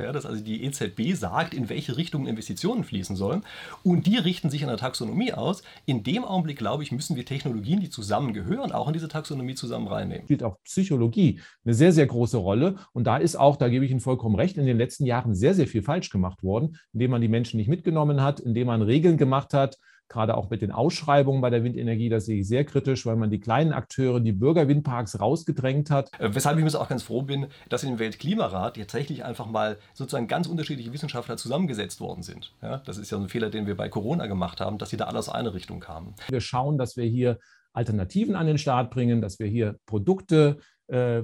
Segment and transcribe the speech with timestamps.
[0.00, 3.44] Ja, dass also die EZB sagt, in welche Richtung Investitionen fließen sollen.
[3.84, 5.62] Und die richten sich an der Taxonomie aus.
[5.86, 9.86] In dem Augenblick, glaube ich, müssen wir Technologien, die zusammengehören, auch in diese Taxonomie zusammen
[9.86, 10.24] reinnehmen.
[10.24, 12.74] Spielt auch Psychologie eine sehr, sehr große Rolle.
[12.92, 15.54] Und da ist auch, da gebe ich Ihnen vollkommen recht, in den letzten Jahren sehr,
[15.54, 19.16] sehr viel falsch gemacht worden, indem man die Menschen nicht mitgenommen hat, indem man Regeln
[19.16, 19.78] gemacht hat,
[20.08, 23.30] gerade auch mit den Ausschreibungen bei der Windenergie, das sehe ich sehr kritisch, weil man
[23.30, 26.10] die kleinen Akteure, die Bürgerwindparks rausgedrängt hat.
[26.18, 30.28] Äh, weshalb ich mir auch ganz froh bin, dass im Weltklimarat tatsächlich einfach mal sozusagen
[30.28, 32.52] ganz unterschiedliche Wissenschaftler zusammengesetzt worden sind.
[32.62, 35.04] Ja, das ist ja ein Fehler, den wir bei Corona gemacht haben, dass sie da
[35.04, 36.14] alle aus einer Richtung kamen.
[36.28, 37.38] Wir schauen, dass wir hier
[37.72, 41.22] Alternativen an den Start bringen, dass wir hier Produkte äh,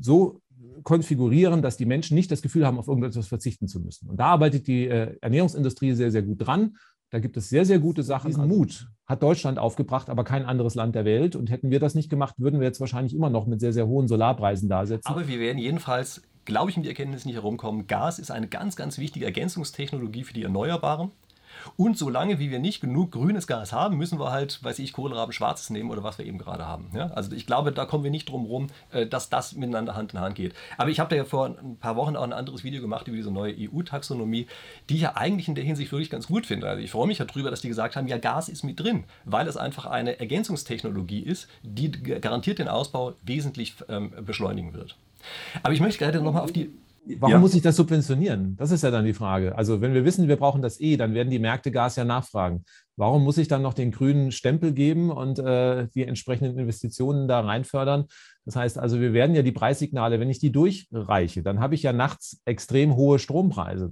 [0.00, 0.40] so
[0.82, 4.08] konfigurieren, dass die Menschen nicht das Gefühl haben, auf irgendetwas verzichten zu müssen.
[4.08, 6.76] Und da arbeitet die äh, Ernährungsindustrie sehr, sehr gut dran.
[7.10, 8.28] Da gibt es sehr, sehr gute Sachen.
[8.28, 11.36] Diesen Mut hat Deutschland aufgebracht, aber kein anderes Land der Welt.
[11.36, 13.86] Und hätten wir das nicht gemacht, würden wir jetzt wahrscheinlich immer noch mit sehr, sehr
[13.86, 15.08] hohen Solarpreisen da sitzen.
[15.08, 18.76] Aber wir werden jedenfalls, glaube ich, um die Erkenntnis nicht herumkommen, Gas ist eine ganz,
[18.76, 21.10] ganz wichtige Ergänzungstechnologie für die Erneuerbaren.
[21.76, 25.32] Und solange wie wir nicht genug grünes Gas haben, müssen wir halt, weiß ich, Kohlraben
[25.32, 26.90] schwarzes nehmen oder was wir eben gerade haben.
[26.94, 27.08] Ja?
[27.08, 30.20] Also ich glaube, da kommen wir nicht drum rum, äh, dass das miteinander Hand in
[30.20, 30.54] Hand geht.
[30.76, 33.16] Aber ich habe da ja vor ein paar Wochen auch ein anderes Video gemacht über
[33.16, 34.46] diese neue EU-Taxonomie,
[34.88, 36.68] die ich ja eigentlich in der Hinsicht wirklich ganz gut finde.
[36.68, 39.46] Also ich freue mich darüber, dass die gesagt haben, ja, Gas ist mit drin, weil
[39.46, 44.96] es einfach eine Ergänzungstechnologie ist, die garantiert den Ausbau wesentlich ähm, beschleunigen wird.
[45.62, 46.70] Aber ich möchte gerade nochmal auf die
[47.18, 47.38] Warum ja.
[47.38, 48.56] muss ich das subventionieren?
[48.56, 49.56] Das ist ja dann die Frage.
[49.56, 52.64] Also wenn wir wissen, wir brauchen das eh, dann werden die Märkte Gas ja nachfragen.
[52.96, 57.40] Warum muss ich dann noch den grünen Stempel geben und äh, die entsprechenden Investitionen da
[57.40, 58.06] reinfördern?
[58.44, 61.84] Das heißt also, wir werden ja die Preissignale, wenn ich die durchreiche, dann habe ich
[61.84, 63.88] ja nachts extrem hohe Strompreise.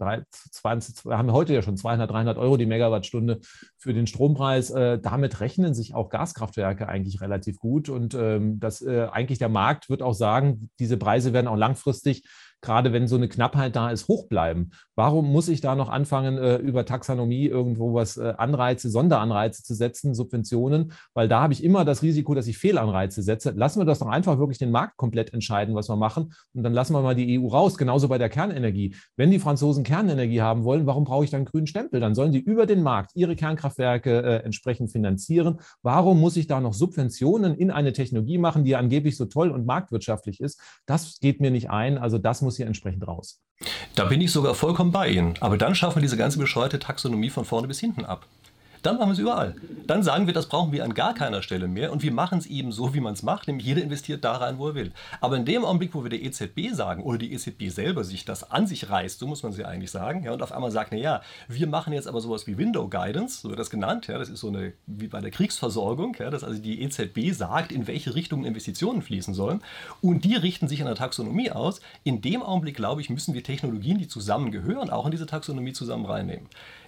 [0.51, 3.39] 20, wir haben heute ja schon 200, 300 Euro die Megawattstunde
[3.77, 4.71] für den Strompreis.
[4.71, 7.89] Äh, damit rechnen sich auch Gaskraftwerke eigentlich relativ gut.
[7.89, 12.25] Und ähm, das, äh, eigentlich der Markt wird auch sagen, diese Preise werden auch langfristig
[12.61, 14.71] gerade wenn so eine Knappheit da ist, hoch bleiben.
[14.95, 19.75] Warum muss ich da noch anfangen, äh, über Taxonomie irgendwo was äh, Anreize, Sonderanreize zu
[19.75, 20.93] setzen, Subventionen?
[21.15, 23.51] Weil da habe ich immer das Risiko, dass ich Fehlanreize setze.
[23.51, 26.33] Lassen wir das doch einfach wirklich den Markt komplett entscheiden, was wir machen.
[26.55, 27.77] Und dann lassen wir mal die EU raus.
[27.77, 28.95] Genauso bei der Kernenergie.
[29.17, 32.01] Wenn die Franzosen Kernenergie haben wollen, warum brauche ich dann grünen Stempel?
[32.01, 35.59] Dann sollen die über den Markt ihre Kernkraftwerke äh, entsprechend finanzieren.
[35.83, 39.67] Warum muss ich da noch Subventionen in eine Technologie machen, die angeblich so toll und
[39.67, 40.61] marktwirtschaftlich ist?
[40.87, 41.99] Das geht mir nicht ein.
[41.99, 43.43] Also das muss hier entsprechend raus.
[43.95, 45.35] Da bin ich sogar vollkommen bei Ihnen.
[45.41, 48.27] Aber dann schaffen wir diese ganze bescheuerte Taxonomie von vorne bis hinten ab.
[48.87, 49.57] Dann machen wir es überall.
[49.89, 52.47] Dann sagen wir, das brauchen wir an gar keiner Stelle mehr und wir machen es
[52.47, 54.93] eben so, wie man es macht, nämlich jeder investiert da rein, wo er will.
[55.21, 58.49] Aber in dem Augenblick, wo wir der EZB sagen oder die EZB selber sich das
[58.49, 61.21] an sich reißt, so muss man sie eigentlich sagen, ja, und auf einmal sagt, naja,
[61.49, 64.39] wir machen jetzt aber sowas wie Window Guidance, so wird das genannt, ja, das ist
[64.39, 68.45] so eine, wie bei der Kriegsversorgung, ja, dass also die EZB sagt, in welche Richtung
[68.45, 69.63] Investitionen fließen sollen
[70.01, 71.81] und die richten sich an der Taxonomie aus.
[72.05, 76.07] In dem Augenblick, glaube ich, müssen wir Technologien, die zusammengehören, auch in diese Taxonomie zusammen
[76.07, 76.47] reinnehmen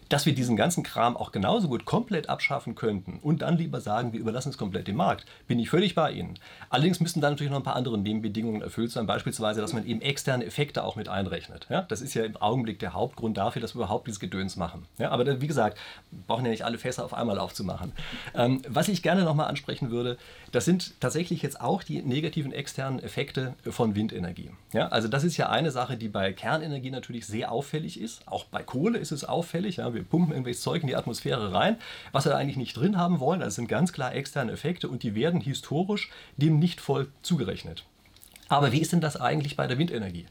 [0.09, 4.13] dass wir diesen ganzen Kram auch genauso gut komplett abschaffen könnten und dann lieber sagen,
[4.13, 6.39] wir überlassen es komplett dem Markt, bin ich völlig bei Ihnen.
[6.71, 10.01] Allerdings müssten da natürlich noch ein paar andere Nebenbedingungen erfüllt sein, beispielsweise, dass man eben
[10.01, 11.67] externe Effekte auch mit einrechnet.
[11.69, 14.87] Ja, das ist ja im Augenblick der Hauptgrund dafür, dass wir überhaupt dieses Gedöns machen.
[14.99, 15.79] Ja, aber wie gesagt,
[16.27, 17.93] brauchen ja nicht alle Fässer auf einmal aufzumachen.
[18.35, 20.17] Ähm, was ich gerne nochmal ansprechen würde,
[20.53, 24.51] das sind tatsächlich jetzt auch die negativen externen Effekte von Windenergie.
[24.73, 28.27] Ja, also das ist ja eine Sache, die bei Kernenergie natürlich sehr auffällig ist.
[28.27, 29.77] Auch bei Kohle ist es auffällig.
[29.77, 31.77] Ja, wir pumpen irgendwelches Zeug in die Atmosphäre rein,
[32.13, 33.41] was wir eigentlich nicht drin haben wollen.
[33.41, 37.85] Das sind ganz klar externe Effekte und die werden historisch dem nicht voll zugerechnet.
[38.49, 40.27] Aber wie ist denn das eigentlich bei der Windenergie?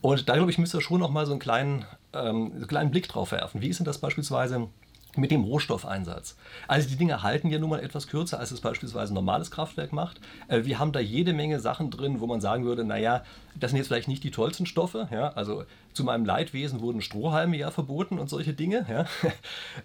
[0.00, 2.90] Und da glaube ich, müsst ihr schon noch mal so einen kleinen, ähm, einen kleinen
[2.90, 3.60] Blick drauf werfen.
[3.60, 4.68] Wie ist denn das beispielsweise
[5.16, 6.36] mit dem Rohstoffeinsatz.
[6.68, 9.92] Also die Dinge halten ja nun mal etwas kürzer, als es beispielsweise ein normales Kraftwerk
[9.92, 10.20] macht.
[10.48, 13.22] Äh, wir haben da jede Menge Sachen drin, wo man sagen würde, naja,
[13.58, 15.08] das sind jetzt vielleicht nicht die tollsten Stoffe.
[15.10, 15.30] Ja?
[15.30, 18.86] Also zu meinem Leidwesen wurden Strohhalme ja verboten und solche Dinge.
[18.88, 19.06] Ja?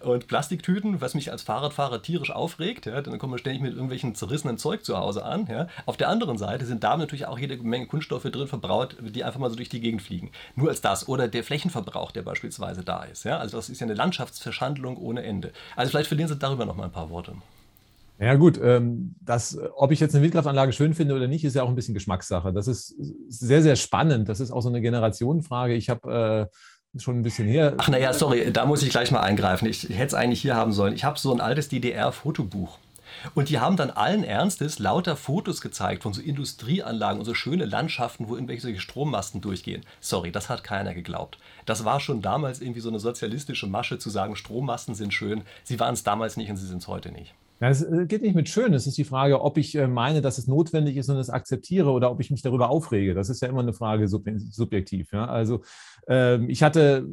[0.00, 2.86] Und Plastiktüten, was mich als Fahrradfahrer tierisch aufregt.
[2.86, 3.00] Ja?
[3.02, 5.46] Dann kommen wir ständig mit irgendwelchen zerrissenen Zeug zu Hause an.
[5.50, 5.68] Ja?
[5.84, 9.40] Auf der anderen Seite sind da natürlich auch jede Menge Kunststoffe drin verbraut, die einfach
[9.40, 10.30] mal so durch die Gegend fliegen.
[10.54, 11.08] Nur als das.
[11.08, 13.24] Oder der Flächenverbrauch, der beispielsweise da ist.
[13.24, 13.38] Ja?
[13.38, 15.52] Also das ist ja eine Landschaftsverschandlung ohne Ende.
[15.74, 17.34] Also vielleicht verlieren Sie darüber noch mal ein paar Worte.
[18.18, 21.62] Ja gut, ähm, das, ob ich jetzt eine Windkraftanlage schön finde oder nicht, ist ja
[21.62, 22.52] auch ein bisschen Geschmackssache.
[22.52, 22.94] Das ist
[23.28, 24.28] sehr, sehr spannend.
[24.28, 25.74] Das ist auch so eine Generationenfrage.
[25.74, 26.48] Ich habe
[26.94, 27.74] äh, schon ein bisschen her.
[27.76, 29.68] Ach naja, sorry, da muss ich gleich mal eingreifen.
[29.68, 30.94] Ich hätte es eigentlich hier haben sollen.
[30.94, 32.78] Ich habe so ein altes DDR-Fotobuch.
[33.34, 37.64] Und die haben dann allen Ernstes lauter Fotos gezeigt von so Industrieanlagen und so schöne
[37.64, 39.84] Landschaften, wo irgendwelche Strommasten durchgehen.
[40.00, 41.38] Sorry, das hat keiner geglaubt.
[41.66, 45.42] Das war schon damals irgendwie so eine sozialistische Masche zu sagen, Strommasten sind schön.
[45.64, 47.34] Sie waren es damals nicht und sie sind es heute nicht.
[47.60, 48.74] Ja, es äh, geht nicht mit schön.
[48.74, 51.90] Es ist die Frage, ob ich äh, meine, dass es notwendig ist und es akzeptiere
[51.90, 53.14] oder ob ich mich darüber aufrege.
[53.14, 55.12] Das ist ja immer eine Frage subjektiv.
[55.12, 55.26] Ja?
[55.26, 55.62] Also
[56.08, 57.04] ich hatte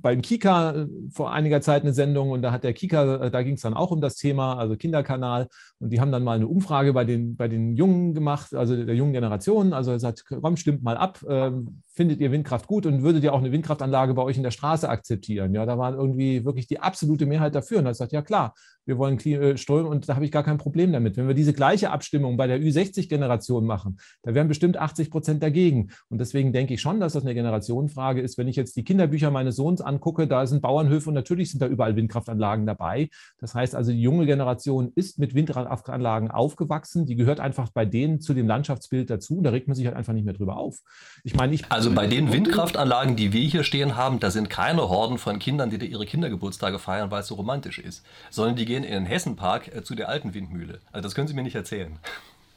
[0.00, 3.54] beim Kika äh, vor einiger Zeit eine Sendung und da hat der Kika, da ging
[3.54, 5.48] es dann auch um das Thema, also Kinderkanal.
[5.80, 8.94] Und die haben dann mal eine Umfrage bei den, bei den Jungen gemacht, also der
[8.94, 9.72] jungen Generation.
[9.72, 13.32] Also er sagt, komm, stimmt mal ab, ähm, findet ihr Windkraft gut und würdet ihr
[13.32, 15.54] auch eine Windkraftanlage bei euch in der Straße akzeptieren?
[15.54, 17.78] Ja, da waren irgendwie wirklich die absolute Mehrheit dafür.
[17.78, 18.54] Und er sagt, ja klar,
[18.88, 19.18] wir wollen
[19.58, 21.18] Strom und da habe ich gar kein Problem damit.
[21.18, 25.90] Wenn wir diese gleiche Abstimmung bei der Ü60-Generation machen, da wären bestimmt 80 Prozent dagegen.
[26.08, 28.37] Und deswegen denke ich schon, dass das eine Generationenfrage ist.
[28.38, 31.66] Wenn ich jetzt die Kinderbücher meines Sohns angucke, da sind Bauernhöfe und natürlich sind da
[31.66, 33.10] überall Windkraftanlagen dabei.
[33.40, 37.04] Das heißt also, die junge Generation ist mit Windkraftanlagen aufgewachsen.
[37.04, 39.40] Die gehört einfach bei denen zu dem Landschaftsbild dazu.
[39.42, 40.78] Da regt man sich halt einfach nicht mehr drüber auf.
[41.24, 44.88] Ich meine, ich also bei den Windkraftanlagen, die wir hier stehen haben, da sind keine
[44.88, 48.64] Horden von Kindern, die da ihre Kindergeburtstage feiern, weil es so romantisch ist, sondern die
[48.64, 50.80] gehen in den Hessenpark äh, zu der alten Windmühle.
[50.92, 51.98] Also das können Sie mir nicht erzählen.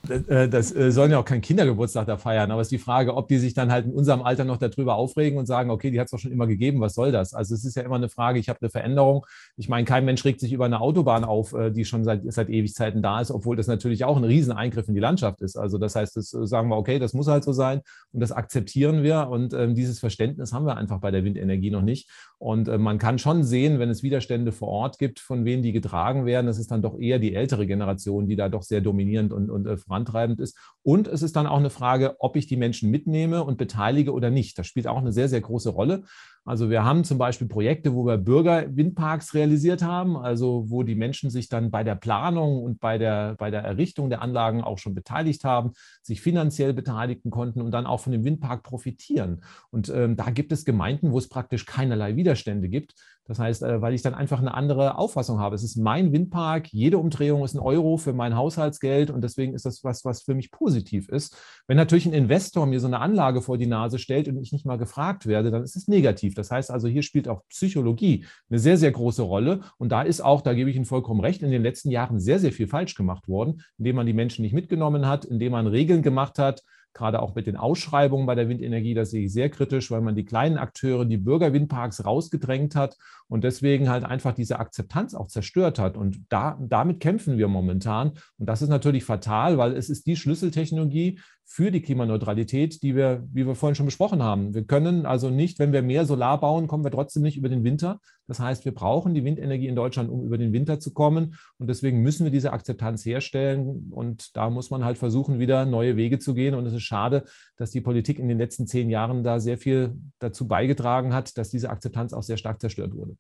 [0.09, 3.15] Äh, das äh, sollen ja auch keinen Kindergeburtstag da feiern, aber es ist die Frage,
[3.15, 5.99] ob die sich dann halt in unserem Alter noch darüber aufregen und sagen, okay, die
[5.99, 7.33] hat es doch schon immer gegeben, was soll das?
[7.33, 9.25] Also es ist ja immer eine Frage, ich habe eine Veränderung.
[9.57, 12.49] Ich meine, kein Mensch regt sich über eine Autobahn auf, äh, die schon seit, seit
[12.49, 15.55] Ewigkeiten da ist, obwohl das natürlich auch ein Rieseneingriff in die Landschaft ist.
[15.55, 17.81] Also das heißt, das sagen wir, okay, das muss halt so sein
[18.11, 21.81] und das akzeptieren wir und ähm, dieses Verständnis haben wir einfach bei der Windenergie noch
[21.81, 22.09] nicht.
[22.39, 25.71] Und äh, man kann schon sehen, wenn es Widerstände vor Ort gibt, von wem die
[25.71, 29.31] getragen werden, das ist dann doch eher die ältere Generation, die da doch sehr dominierend
[29.31, 30.57] und, und äh, vorantreibend ist.
[30.83, 34.29] Und es ist dann auch eine Frage, ob ich die Menschen mitnehme und beteilige oder
[34.29, 34.57] nicht.
[34.57, 36.03] Das spielt auch eine sehr, sehr große Rolle.
[36.43, 41.29] Also wir haben zum Beispiel Projekte, wo wir Bürgerwindparks realisiert haben, also wo die Menschen
[41.29, 44.95] sich dann bei der Planung und bei der, bei der Errichtung der Anlagen auch schon
[44.95, 49.43] beteiligt haben, sich finanziell beteiligen konnten und dann auch von dem Windpark profitieren.
[49.69, 52.95] Und ähm, da gibt es Gemeinden, wo es praktisch keinerlei Widerstände gibt.
[53.31, 55.55] Das heißt, äh, weil ich dann einfach eine andere Auffassung habe.
[55.55, 59.65] Es ist mein Windpark, jede Umdrehung ist ein Euro für mein Haushaltsgeld und deswegen ist
[59.65, 61.37] das was, was für mich positiv ist.
[61.67, 64.65] Wenn natürlich ein Investor mir so eine Anlage vor die Nase stellt und ich nicht
[64.65, 66.30] mal gefragt werde, dann ist es negativ.
[66.33, 69.61] Das heißt also, hier spielt auch Psychologie eine sehr, sehr große Rolle.
[69.77, 72.39] Und da ist auch, da gebe ich Ihnen vollkommen recht, in den letzten Jahren sehr,
[72.39, 76.01] sehr viel falsch gemacht worden, indem man die Menschen nicht mitgenommen hat, indem man Regeln
[76.01, 76.63] gemacht hat,
[76.93, 80.15] gerade auch mit den Ausschreibungen bei der Windenergie, das sehe ich sehr kritisch, weil man
[80.15, 85.79] die kleinen Akteure, die Bürgerwindparks rausgedrängt hat und deswegen halt einfach diese Akzeptanz auch zerstört
[85.79, 85.95] hat.
[85.95, 88.11] Und da, damit kämpfen wir momentan.
[88.37, 91.19] Und das ist natürlich fatal, weil es ist die Schlüsseltechnologie
[91.53, 94.53] für die Klimaneutralität, die wir, wie wir vorhin schon besprochen haben.
[94.53, 97.65] Wir können also nicht, wenn wir mehr Solar bauen, kommen wir trotzdem nicht über den
[97.65, 97.99] Winter.
[98.25, 101.35] Das heißt, wir brauchen die Windenergie in Deutschland, um über den Winter zu kommen.
[101.57, 103.91] Und deswegen müssen wir diese Akzeptanz herstellen.
[103.91, 106.55] Und da muss man halt versuchen, wieder neue Wege zu gehen.
[106.55, 107.25] Und es ist schade,
[107.57, 111.49] dass die Politik in den letzten zehn Jahren da sehr viel dazu beigetragen hat, dass
[111.49, 113.17] diese Akzeptanz auch sehr stark zerstört wurde.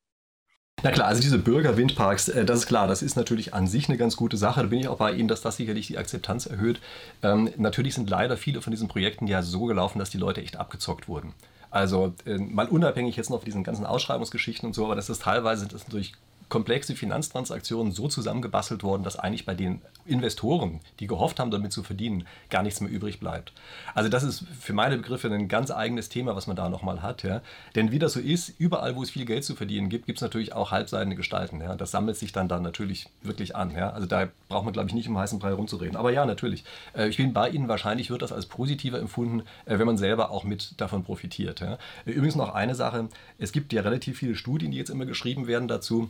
[0.83, 3.97] Na klar, also diese Bürgerwindparks, äh, das ist klar, das ist natürlich an sich eine
[3.97, 4.61] ganz gute Sache.
[4.61, 6.79] Da bin ich auch bei Ihnen, dass das sicherlich die Akzeptanz erhöht.
[7.21, 10.57] Ähm, natürlich sind leider viele von diesen Projekten ja so gelaufen, dass die Leute echt
[10.57, 11.33] abgezockt wurden.
[11.69, 15.21] Also äh, mal unabhängig jetzt noch von diesen ganzen Ausschreibungsgeschichten und so, aber das ist
[15.21, 16.13] teilweise das natürlich
[16.51, 21.81] komplexe Finanztransaktionen so zusammengebastelt worden, dass eigentlich bei den Investoren, die gehofft haben, damit zu
[21.81, 23.53] verdienen, gar nichts mehr übrig bleibt.
[23.95, 27.23] Also das ist für meine Begriffe ein ganz eigenes Thema, was man da nochmal hat.
[27.23, 27.41] Ja.
[27.75, 30.21] Denn wie das so ist, überall, wo es viel Geld zu verdienen gibt, gibt es
[30.21, 31.61] natürlich auch halbseitende Gestalten.
[31.61, 31.75] Ja.
[31.75, 33.71] Das sammelt sich dann da natürlich wirklich an.
[33.71, 33.91] Ja.
[33.91, 35.95] Also da braucht man, glaube ich, nicht um heißen Brei rumzureden.
[35.95, 36.65] Aber ja, natürlich.
[36.93, 40.31] Äh, ich bin bei Ihnen, wahrscheinlich wird das als positiver empfunden, äh, wenn man selber
[40.31, 41.63] auch mit davon profitiert.
[42.05, 43.07] Übrigens noch eine Sache,
[43.37, 46.09] es gibt ja relativ viele Studien, die jetzt immer geschrieben werden dazu.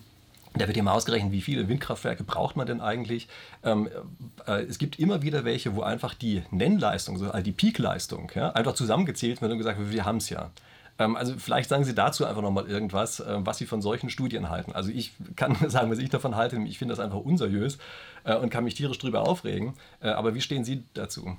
[0.54, 3.28] Da wird immer ausgerechnet, wie viele Windkraftwerke braucht man denn eigentlich.
[3.64, 3.90] Ähm,
[4.46, 8.74] äh, es gibt immer wieder welche, wo einfach die Nennleistung, also die Peakleistung, ja, einfach
[8.74, 10.52] zusammengezählt wird und gesagt wird, wir haben es ja.
[11.00, 14.50] Ähm, also vielleicht sagen Sie dazu einfach nochmal irgendwas, äh, was Sie von solchen Studien
[14.50, 14.74] halten.
[14.74, 16.58] Also ich kann sagen, was ich davon halte.
[16.66, 17.78] Ich finde das einfach unseriös
[18.24, 19.74] äh, und kann mich tierisch drüber aufregen.
[20.02, 21.38] Äh, aber wie stehen Sie dazu?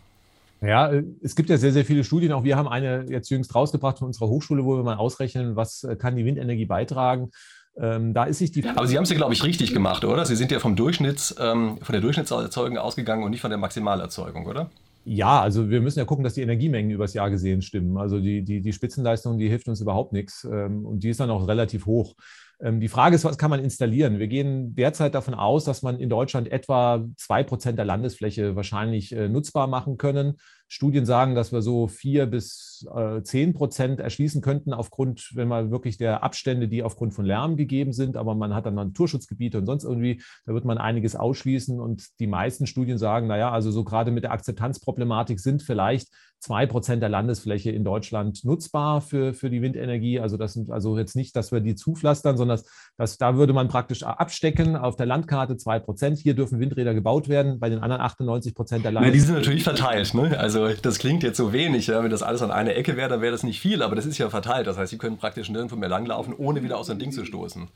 [0.60, 2.32] Ja, äh, es gibt ja sehr, sehr viele Studien.
[2.32, 5.84] Auch wir haben eine jetzt jüngst rausgebracht von unserer Hochschule, wo wir mal ausrechnen, was
[5.84, 7.30] äh, kann die Windenergie beitragen.
[7.76, 8.66] Ähm, da ist sich die.
[8.66, 10.26] Aber Sie haben es ja, glaube ich, richtig gemacht, oder?
[10.26, 14.46] Sie sind ja vom Durchschnitts, ähm, von der Durchschnittserzeugung ausgegangen und nicht von der Maximalerzeugung,
[14.46, 14.70] oder?
[15.04, 17.96] Ja, also wir müssen ja gucken, dass die Energiemengen übers Jahr gesehen stimmen.
[17.96, 20.44] Also die, die, die Spitzenleistung, die hilft uns überhaupt nichts.
[20.44, 22.14] Ähm, und die ist dann auch relativ hoch.
[22.62, 24.20] Ähm, die Frage ist, was kann man installieren?
[24.20, 29.12] Wir gehen derzeit davon aus, dass man in Deutschland etwa zwei Prozent der Landesfläche wahrscheinlich
[29.12, 30.36] äh, nutzbar machen können.
[30.68, 35.70] Studien sagen, dass wir so vier bis äh, zehn Prozent erschließen könnten aufgrund, wenn man
[35.70, 39.66] wirklich der Abstände, die aufgrund von Lärm gegeben sind, aber man hat dann Naturschutzgebiete und
[39.66, 43.84] sonst irgendwie, da wird man einiges ausschließen und die meisten Studien sagen, naja, also so
[43.84, 46.08] gerade mit der Akzeptanzproblematik sind vielleicht
[46.42, 50.18] zwei Prozent der Landesfläche in Deutschland nutzbar für, für die Windenergie.
[50.18, 53.52] Also das sind also jetzt nicht, dass wir die zupflastern, sondern das, das, da würde
[53.52, 56.18] man praktisch abstecken auf der Landkarte zwei Prozent.
[56.18, 59.22] Hier dürfen Windräder gebaut werden, bei den anderen 98 Prozent der Landesfläche.
[59.22, 60.14] die sind natürlich verteilt.
[60.14, 60.36] Ne?
[60.36, 61.86] Also das klingt jetzt so wenig.
[61.86, 62.02] Ja?
[62.02, 64.18] Wenn das alles an einer Ecke wäre, dann wäre das nicht viel, aber das ist
[64.18, 64.66] ja verteilt.
[64.66, 67.68] Das heißt, Sie können praktisch nirgendwo mehr langlaufen, ohne wieder aus ein Ding zu stoßen.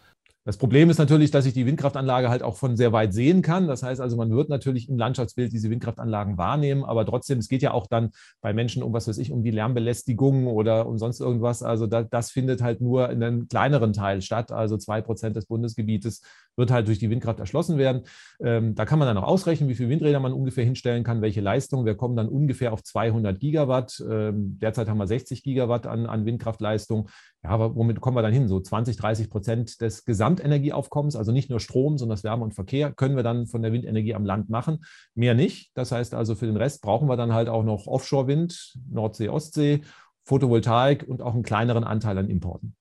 [0.47, 3.67] Das Problem ist natürlich, dass ich die Windkraftanlage halt auch von sehr weit sehen kann.
[3.67, 7.63] Das heißt also, man wird natürlich im Landschaftsbild diese Windkraftanlagen wahrnehmen, aber trotzdem, es geht
[7.63, 8.11] ja auch dann
[8.41, 11.65] bei Menschen um was weiß ich, um die Lärmbelästigung oder um sonst irgendwas.
[11.65, 14.53] Also da, das findet halt nur in einem kleineren Teil statt.
[14.53, 16.23] Also zwei Prozent des Bundesgebietes
[16.57, 18.03] wird halt durch die Windkraft erschlossen werden.
[18.41, 21.41] Ähm, da kann man dann auch ausrechnen, wie viele Windräder man ungefähr hinstellen kann, welche
[21.41, 21.85] Leistung.
[21.85, 24.03] Wir kommen dann ungefähr auf 200 Gigawatt.
[24.11, 27.09] Ähm, derzeit haben wir 60 Gigawatt an, an Windkraftleistung.
[27.45, 28.49] Ja, aber womit kommen wir dann hin?
[28.49, 32.93] So 20, 30 Prozent des Gesamtenergieaufkommens, also nicht nur Strom, sondern das Wärme und Verkehr,
[32.93, 34.85] können wir dann von der Windenergie am Land machen.
[35.15, 35.71] Mehr nicht.
[35.75, 39.83] Das heißt also, für den Rest brauchen wir dann halt auch noch Offshore-Wind, Nordsee, Ostsee,
[40.25, 42.75] Photovoltaik und auch einen kleineren Anteil an Importen.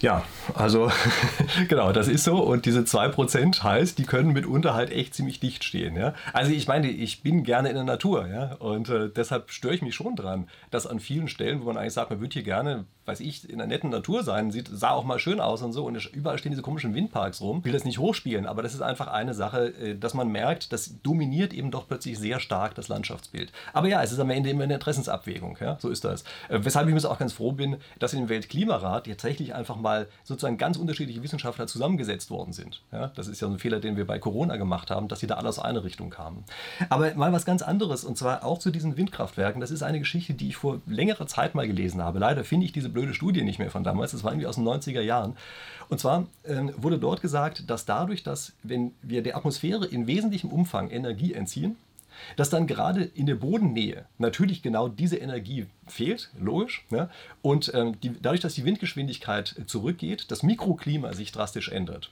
[0.00, 0.24] Ja,
[0.54, 0.90] also
[1.68, 2.38] genau, das ist so.
[2.38, 5.96] Und diese 2% heißt, die können mitunter halt echt ziemlich dicht stehen.
[5.96, 6.14] Ja?
[6.32, 8.54] Also ich meine, ich bin gerne in der Natur, ja.
[8.54, 11.94] Und äh, deshalb störe ich mich schon dran, dass an vielen Stellen, wo man eigentlich
[11.94, 15.04] sagt, man würde hier gerne, weiß ich, in der netten Natur sein, sieht, sah auch
[15.04, 15.84] mal schön aus und so.
[15.84, 17.58] Und überall stehen diese komischen Windparks rum.
[17.58, 20.72] Ich will das nicht hochspielen, aber das ist einfach eine Sache, äh, dass man merkt,
[20.72, 23.50] das dominiert eben doch plötzlich sehr stark das Landschaftsbild.
[23.72, 25.76] Aber ja, es ist am Ende immer eine Interessensabwägung, ja.
[25.80, 26.22] So ist das.
[26.48, 29.88] Äh, weshalb ich mir auch ganz froh bin, dass in dem Weltklimarat tatsächlich einfach mal
[29.88, 32.82] mal sozusagen ganz unterschiedliche Wissenschaftler zusammengesetzt worden sind.
[32.92, 35.26] Ja, das ist ja so ein Fehler, den wir bei Corona gemacht haben, dass sie
[35.26, 36.44] da alle aus einer Richtung kamen.
[36.90, 39.60] Aber mal was ganz anderes, und zwar auch zu diesen Windkraftwerken.
[39.60, 42.18] Das ist eine Geschichte, die ich vor längerer Zeit mal gelesen habe.
[42.18, 44.12] Leider finde ich diese blöde Studie nicht mehr von damals.
[44.12, 45.36] Das war irgendwie aus den 90er Jahren.
[45.88, 50.50] Und zwar ähm, wurde dort gesagt, dass dadurch, dass wenn wir der Atmosphäre in wesentlichem
[50.50, 51.76] Umfang Energie entziehen,
[52.36, 57.08] dass dann gerade in der Bodennähe natürlich genau diese Energie fehlt, logisch, ne?
[57.42, 62.10] und ähm, die, dadurch, dass die Windgeschwindigkeit zurückgeht, das Mikroklima sich drastisch ändert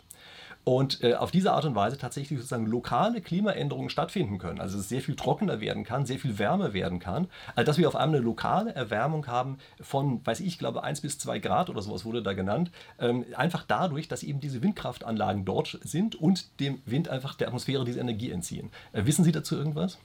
[0.69, 4.61] und äh, auf diese Art und Weise tatsächlich sozusagen lokale Klimaänderungen stattfinden können.
[4.61, 7.87] Also es sehr viel trockener werden kann, sehr viel wärmer werden kann, also dass wir
[7.87, 11.83] auf einmal eine lokale Erwärmung haben von, weiß ich, glaube 1 bis 2 Grad oder
[11.83, 16.83] sowas wurde da genannt, ähm, einfach dadurch, dass eben diese Windkraftanlagen dort sind und dem
[16.85, 18.71] Wind einfach der Atmosphäre diese Energie entziehen.
[18.93, 19.99] Äh, wissen Sie dazu irgendwas?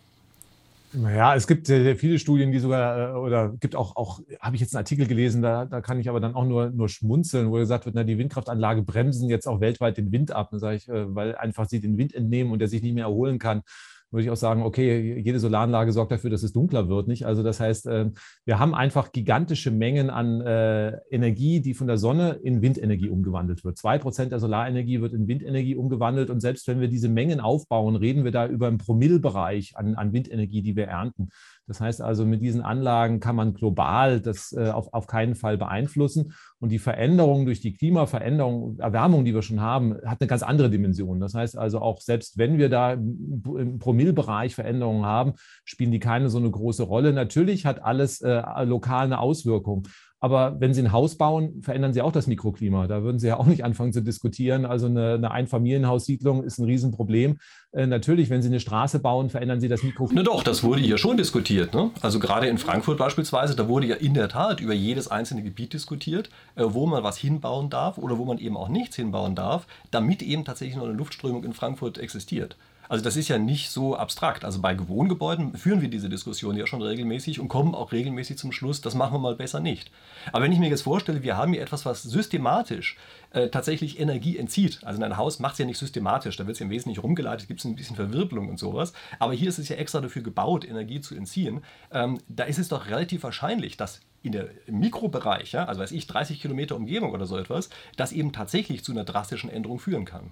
[0.93, 4.55] Naja, es gibt sehr, sehr viele Studien, die sogar, äh, oder gibt auch, auch habe
[4.55, 7.49] ich jetzt einen Artikel gelesen, da, da kann ich aber dann auch nur, nur schmunzeln,
[7.49, 10.89] wo gesagt wird, na, die Windkraftanlage bremsen jetzt auch weltweit den Wind ab, sage ich,
[10.89, 13.63] äh, weil einfach sie den Wind entnehmen und der sich nicht mehr erholen kann
[14.11, 17.07] würde ich auch sagen, okay, jede Solaranlage sorgt dafür, dass es dunkler wird.
[17.07, 17.25] Nicht?
[17.25, 18.13] Also das heißt, ähm,
[18.45, 23.63] wir haben einfach gigantische Mengen an äh, Energie, die von der Sonne in Windenergie umgewandelt
[23.63, 23.77] wird.
[23.77, 26.29] Zwei Prozent der Solarenergie wird in Windenergie umgewandelt.
[26.29, 30.13] Und selbst wenn wir diese Mengen aufbauen, reden wir da über einen Promillbereich an, an
[30.13, 31.29] Windenergie, die wir ernten.
[31.67, 35.57] Das heißt also, mit diesen Anlagen kann man global das äh, auf, auf keinen Fall
[35.57, 36.33] beeinflussen.
[36.59, 40.69] Und die Veränderung durch die Klimaveränderung, Erwärmung, die wir schon haben, hat eine ganz andere
[40.69, 41.19] Dimension.
[41.19, 46.29] Das heißt also, auch selbst wenn wir da im Promillbereich Veränderungen haben, spielen die keine
[46.29, 47.13] so eine große Rolle.
[47.13, 49.87] Natürlich hat alles äh, lokal eine Auswirkung.
[50.23, 52.85] Aber wenn Sie ein Haus bauen, verändern Sie auch das Mikroklima.
[52.85, 54.65] Da würden Sie ja auch nicht anfangen zu diskutieren.
[54.65, 57.39] Also eine, eine Einfamilienhaussiedlung ist ein Riesenproblem.
[57.71, 60.21] Äh, natürlich, wenn Sie eine Straße bauen, verändern Sie das Mikroklima.
[60.21, 61.73] Na doch, das wurde ja schon diskutiert.
[61.73, 61.89] Ne?
[62.01, 65.73] Also gerade in Frankfurt beispielsweise, da wurde ja in der Tat über jedes einzelne Gebiet
[65.73, 69.65] diskutiert, äh, wo man was hinbauen darf oder wo man eben auch nichts hinbauen darf,
[69.89, 72.57] damit eben tatsächlich noch eine Luftströmung in Frankfurt existiert.
[72.91, 74.43] Also das ist ja nicht so abstrakt.
[74.43, 78.51] Also bei Wohngebäuden führen wir diese Diskussion ja schon regelmäßig und kommen auch regelmäßig zum
[78.51, 79.89] Schluss, das machen wir mal besser nicht.
[80.33, 82.97] Aber wenn ich mir jetzt vorstelle, wir haben hier etwas, was systematisch
[83.29, 84.83] äh, tatsächlich Energie entzieht.
[84.83, 87.47] Also ein Haus macht es ja nicht systematisch, da wird es ja im Wesentlichen rumgeleitet,
[87.47, 88.91] gibt es ein bisschen Verwirbelung und sowas.
[89.19, 91.61] Aber hier ist es ja extra dafür gebaut, Energie zu entziehen.
[91.93, 96.07] Ähm, da ist es doch relativ wahrscheinlich, dass in der, Mikrobereich, ja, also weiß ich,
[96.07, 100.31] 30 Kilometer Umgebung oder so etwas, das eben tatsächlich zu einer drastischen Änderung führen kann.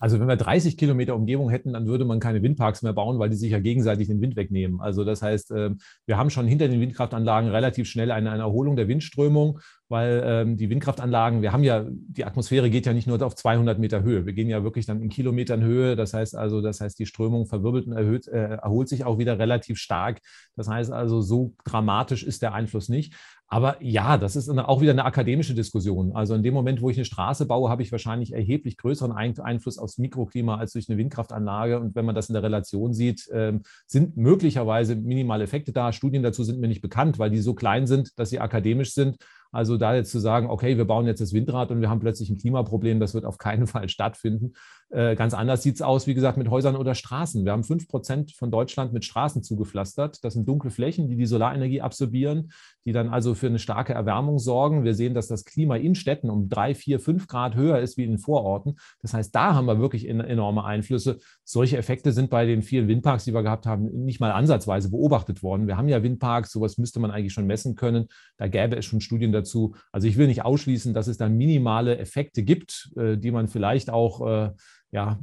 [0.00, 3.30] Also wenn wir 30 Kilometer Umgebung hätten, dann würde man keine Windparks mehr bauen, weil
[3.30, 4.80] die sich ja gegenseitig den Wind wegnehmen.
[4.80, 8.76] Also das heißt, ähm, wir haben schon hinter den Windkraftanlagen relativ schnell eine, eine Erholung
[8.76, 13.22] der Windströmung, weil ähm, die Windkraftanlagen, wir haben ja, die Atmosphäre geht ja nicht nur
[13.22, 15.96] auf 200 Meter Höhe, wir gehen ja wirklich dann in Kilometern Höhe.
[15.96, 19.38] Das heißt also, das heißt, die Strömung verwirbelt und erhöht, äh, erholt sich auch wieder
[19.38, 20.20] relativ stark.
[20.56, 23.14] Das heißt also, so dramatisch ist der Einfluss nicht.
[23.54, 26.10] Aber ja, das ist auch wieder eine akademische Diskussion.
[26.16, 29.78] Also in dem Moment, wo ich eine Straße baue, habe ich wahrscheinlich erheblich größeren Einfluss
[29.78, 31.78] aufs Mikroklima als durch eine Windkraftanlage.
[31.78, 35.92] Und wenn man das in der Relation sieht, ähm, sind möglicherweise minimale Effekte da.
[35.92, 39.18] Studien dazu sind mir nicht bekannt, weil die so klein sind, dass sie akademisch sind.
[39.52, 42.28] Also da jetzt zu sagen, okay, wir bauen jetzt das Windrad und wir haben plötzlich
[42.28, 44.54] ein Klimaproblem, das wird auf keinen Fall stattfinden.
[44.94, 47.44] Äh, ganz anders sieht es aus, wie gesagt, mit Häusern oder Straßen.
[47.44, 50.24] Wir haben fünf Prozent von Deutschland mit Straßen zugepflastert.
[50.24, 52.52] Das sind dunkle Flächen, die die Solarenergie absorbieren,
[52.84, 54.84] die dann also für eine starke Erwärmung sorgen.
[54.84, 58.04] Wir sehen, dass das Klima in Städten um drei, vier, fünf Grad höher ist wie
[58.04, 58.76] in den Vororten.
[59.02, 61.18] Das heißt, da haben wir wirklich enorme Einflüsse.
[61.42, 65.42] Solche Effekte sind bei den vielen Windparks, die wir gehabt haben, nicht mal ansatzweise beobachtet
[65.42, 65.66] worden.
[65.66, 68.06] Wir haben ja Windparks, sowas müsste man eigentlich schon messen können.
[68.36, 69.74] Da gäbe es schon Studien dazu.
[69.90, 73.90] Also ich will nicht ausschließen, dass es da minimale Effekte gibt, äh, die man vielleicht
[73.90, 74.50] auch äh,
[74.94, 75.18] ja,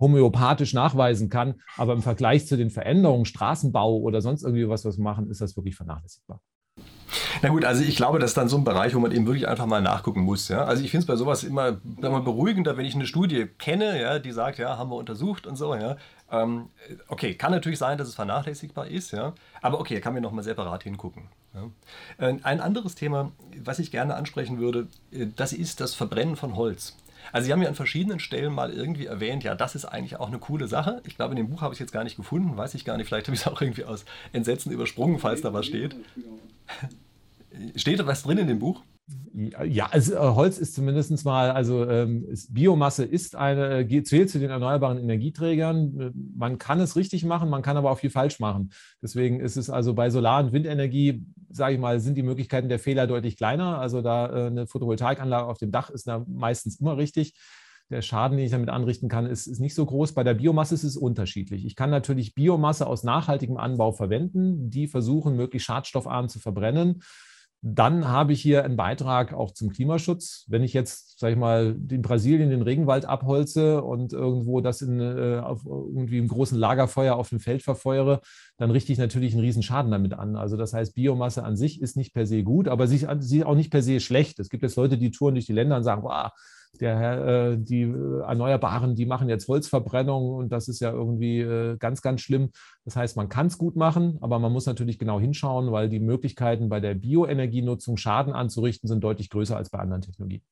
[0.00, 1.60] homöopathisch nachweisen kann.
[1.76, 5.40] Aber im Vergleich zu den Veränderungen, Straßenbau oder sonst irgendwie was, was wir machen, ist
[5.40, 6.40] das wirklich vernachlässigbar.
[7.42, 9.46] Na gut, also ich glaube, das ist dann so ein Bereich, wo man eben wirklich
[9.46, 10.48] einfach mal nachgucken muss.
[10.48, 10.64] Ja?
[10.64, 14.18] Also ich finde es bei sowas immer, immer beruhigender, wenn ich eine Studie kenne, ja,
[14.18, 15.74] die sagt, ja, haben wir untersucht und so.
[15.74, 15.96] Ja?
[16.30, 16.68] Ähm,
[17.08, 19.34] okay, kann natürlich sein, dass es vernachlässigbar ist, ja?
[19.60, 21.24] aber okay, kann mir nochmal separat hingucken.
[21.54, 21.70] Ja?
[22.18, 26.56] Äh, ein anderes Thema, was ich gerne ansprechen würde, äh, das ist das Verbrennen von
[26.56, 26.96] Holz.
[27.30, 30.28] Also Sie haben ja an verschiedenen Stellen mal irgendwie erwähnt, ja, das ist eigentlich auch
[30.28, 31.02] eine coole Sache.
[31.06, 32.96] Ich glaube, in dem Buch habe ich es jetzt gar nicht gefunden, weiß ich gar
[32.96, 33.06] nicht.
[33.06, 35.96] Vielleicht habe ich es auch irgendwie aus Entsetzen übersprungen, falls da was steht.
[37.76, 38.82] Steht da was drin in dem Buch?
[39.34, 44.38] Ja, also Holz ist zumindest mal, also ähm, ist, Biomasse ist eine, äh, zählt zu
[44.38, 46.00] den erneuerbaren Energieträgern.
[46.00, 48.70] Äh, man kann es richtig machen, man kann aber auch viel falsch machen.
[49.02, 52.78] Deswegen ist es also bei Solar- und Windenergie, sage ich mal, sind die Möglichkeiten der
[52.78, 53.78] Fehler deutlich kleiner.
[53.78, 57.34] Also da äh, eine Photovoltaikanlage auf dem Dach ist da meistens immer richtig.
[57.90, 60.12] Der Schaden, den ich damit anrichten kann, ist, ist nicht so groß.
[60.12, 61.66] Bei der Biomasse ist es unterschiedlich.
[61.66, 67.02] Ich kann natürlich Biomasse aus nachhaltigem Anbau verwenden, die versuchen, möglichst schadstoffarm zu verbrennen
[67.64, 70.44] dann habe ich hier einen Beitrag auch zum Klimaschutz.
[70.48, 74.98] Wenn ich jetzt, sage ich mal, in Brasilien den Regenwald abholze und irgendwo das in,
[74.98, 78.20] äh, auf irgendwie im großen Lagerfeuer auf dem Feld verfeuere,
[78.58, 80.34] dann richte ich natürlich einen riesen Schaden damit an.
[80.34, 83.54] Also das heißt, Biomasse an sich ist nicht per se gut, aber sie ist auch
[83.54, 84.40] nicht per se schlecht.
[84.40, 86.32] Es gibt jetzt Leute, die touren durch die Länder und sagen, wow,
[86.80, 91.76] der, äh, die äh, Erneuerbaren, die machen jetzt Holzverbrennung und das ist ja irgendwie äh,
[91.78, 92.50] ganz, ganz schlimm.
[92.84, 96.00] Das heißt, man kann es gut machen, aber man muss natürlich genau hinschauen, weil die
[96.00, 100.42] Möglichkeiten bei der Bioenergienutzung Schaden anzurichten sind deutlich größer als bei anderen Technologien.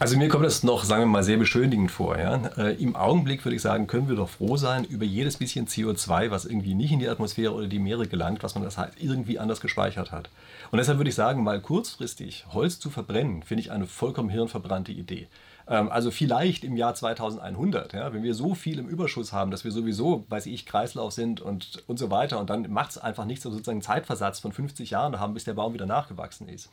[0.00, 2.18] Also mir kommt das noch, sagen wir mal, sehr beschönigend vor.
[2.18, 2.36] Ja?
[2.56, 6.30] Äh, Im Augenblick würde ich sagen, können wir doch froh sein über jedes bisschen CO2,
[6.30, 9.38] was irgendwie nicht in die Atmosphäre oder die Meere gelangt, was man das halt irgendwie
[9.38, 10.28] anders gespeichert hat.
[10.72, 14.90] Und deshalb würde ich sagen, mal kurzfristig Holz zu verbrennen, finde ich eine vollkommen hirnverbrannte
[14.90, 15.28] Idee.
[15.68, 19.62] Ähm, also vielleicht im Jahr 2100, ja, wenn wir so viel im Überschuss haben, dass
[19.62, 22.40] wir sowieso, weiß ich, Kreislauf sind und, und so weiter.
[22.40, 25.74] Und dann macht es einfach nichts, sozusagen Zeitversatz von 50 Jahren haben, bis der Baum
[25.74, 26.70] wieder nachgewachsen ist.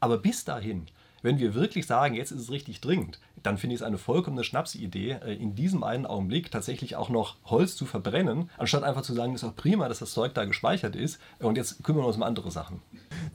[0.00, 0.88] Aber bis dahin
[1.22, 4.44] wenn wir wirklich sagen, jetzt ist es richtig dringend, dann finde ich es eine vollkommene
[4.44, 9.14] Schnapsidee, äh, in diesem einen Augenblick tatsächlich auch noch Holz zu verbrennen, anstatt einfach zu
[9.14, 12.08] sagen, es ist auch prima, dass das Zeug da gespeichert ist und jetzt kümmern wir
[12.08, 12.80] uns um andere Sachen.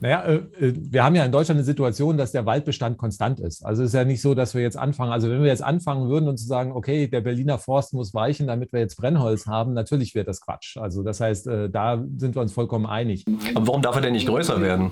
[0.00, 3.64] Naja, äh, äh, wir haben ja in Deutschland eine Situation, dass der Waldbestand konstant ist.
[3.64, 6.08] Also es ist ja nicht so, dass wir jetzt anfangen, also wenn wir jetzt anfangen
[6.08, 9.74] würden und zu sagen, okay, der Berliner Forst muss weichen, damit wir jetzt Brennholz haben,
[9.74, 10.76] natürlich wäre das Quatsch.
[10.76, 13.24] Also das heißt, da sind wir uns vollkommen einig.
[13.54, 14.90] Aber warum darf er denn nicht größer werden?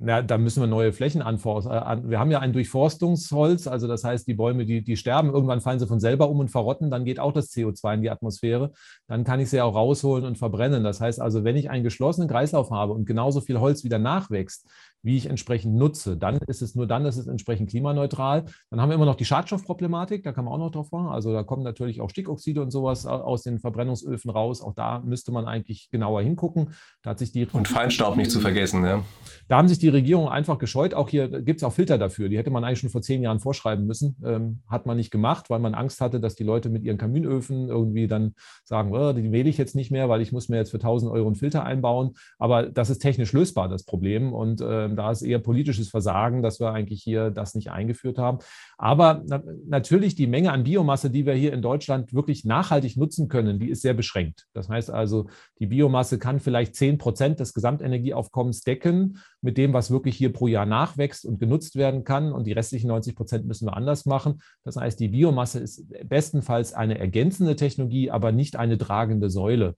[0.00, 1.72] Na, da müssen wir neue Flächen anforsten.
[1.72, 5.60] Äh, wir haben ja ein Durchforstungsholz, also das heißt, die Bäume, die, die sterben, irgendwann
[5.60, 8.72] fallen sie von selber um und verrotten, dann geht auch das CO2 in die Atmosphäre.
[9.08, 10.84] Dann kann ich sie auch rausholen und verbrennen.
[10.84, 14.68] Das heißt also, wenn ich einen geschlossenen Kreislauf habe und genauso viel Holz wieder nachwächst,
[15.02, 16.16] wie ich entsprechend nutze.
[16.16, 18.44] Dann ist es nur dann, ist es entsprechend klimaneutral.
[18.70, 21.08] Dann haben wir immer noch die Schadstoffproblematik, da kann man auch noch drauf machen.
[21.08, 24.62] Also da kommen natürlich auch Stickoxide und sowas aus den Verbrennungsöfen raus.
[24.62, 26.70] Auch da müsste man eigentlich genauer hingucken.
[27.02, 29.02] Da hat sich die und Feinstaub nicht zu vergessen, ja.
[29.48, 30.94] Da haben sich die Regierungen einfach gescheut.
[30.94, 32.28] Auch hier gibt es auch Filter dafür.
[32.28, 34.16] Die hätte man eigentlich schon vor zehn Jahren vorschreiben müssen.
[34.24, 37.68] Ähm, hat man nicht gemacht, weil man Angst hatte, dass die Leute mit ihren Kaminöfen
[37.68, 38.34] irgendwie dann
[38.64, 41.10] sagen, oh, die wähle ich jetzt nicht mehr, weil ich muss mir jetzt für 1000
[41.10, 42.14] Euro einen Filter einbauen.
[42.38, 44.32] Aber das ist technisch lösbar, das Problem.
[44.32, 48.38] Und äh, da ist eher politisches Versagen, dass wir eigentlich hier das nicht eingeführt haben.
[48.76, 53.28] Aber na, natürlich die Menge an Biomasse, die wir hier in Deutschland wirklich nachhaltig nutzen
[53.28, 54.46] können, die ist sehr beschränkt.
[54.52, 59.90] Das heißt also, die Biomasse kann vielleicht 10 Prozent des Gesamtenergieaufkommens decken mit dem, was
[59.90, 62.32] wirklich hier pro Jahr nachwächst und genutzt werden kann.
[62.32, 64.40] Und die restlichen 90 Prozent müssen wir anders machen.
[64.64, 69.74] Das heißt, die Biomasse ist bestenfalls eine ergänzende Technologie, aber nicht eine tragende Säule.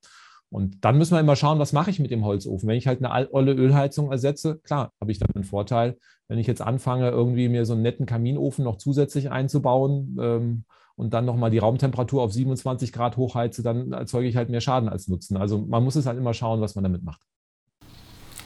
[0.50, 2.68] Und dann müssen wir immer schauen, was mache ich mit dem Holzofen.
[2.68, 5.96] Wenn ich halt eine olle Ölheizung ersetze, klar, habe ich dann einen Vorteil.
[6.26, 10.64] Wenn ich jetzt anfange, irgendwie mir so einen netten Kaminofen noch zusätzlich einzubauen ähm,
[10.96, 14.88] und dann nochmal die Raumtemperatur auf 27 Grad hochheize, dann erzeuge ich halt mehr Schaden
[14.88, 15.36] als Nutzen.
[15.36, 17.22] Also man muss es halt immer schauen, was man damit macht.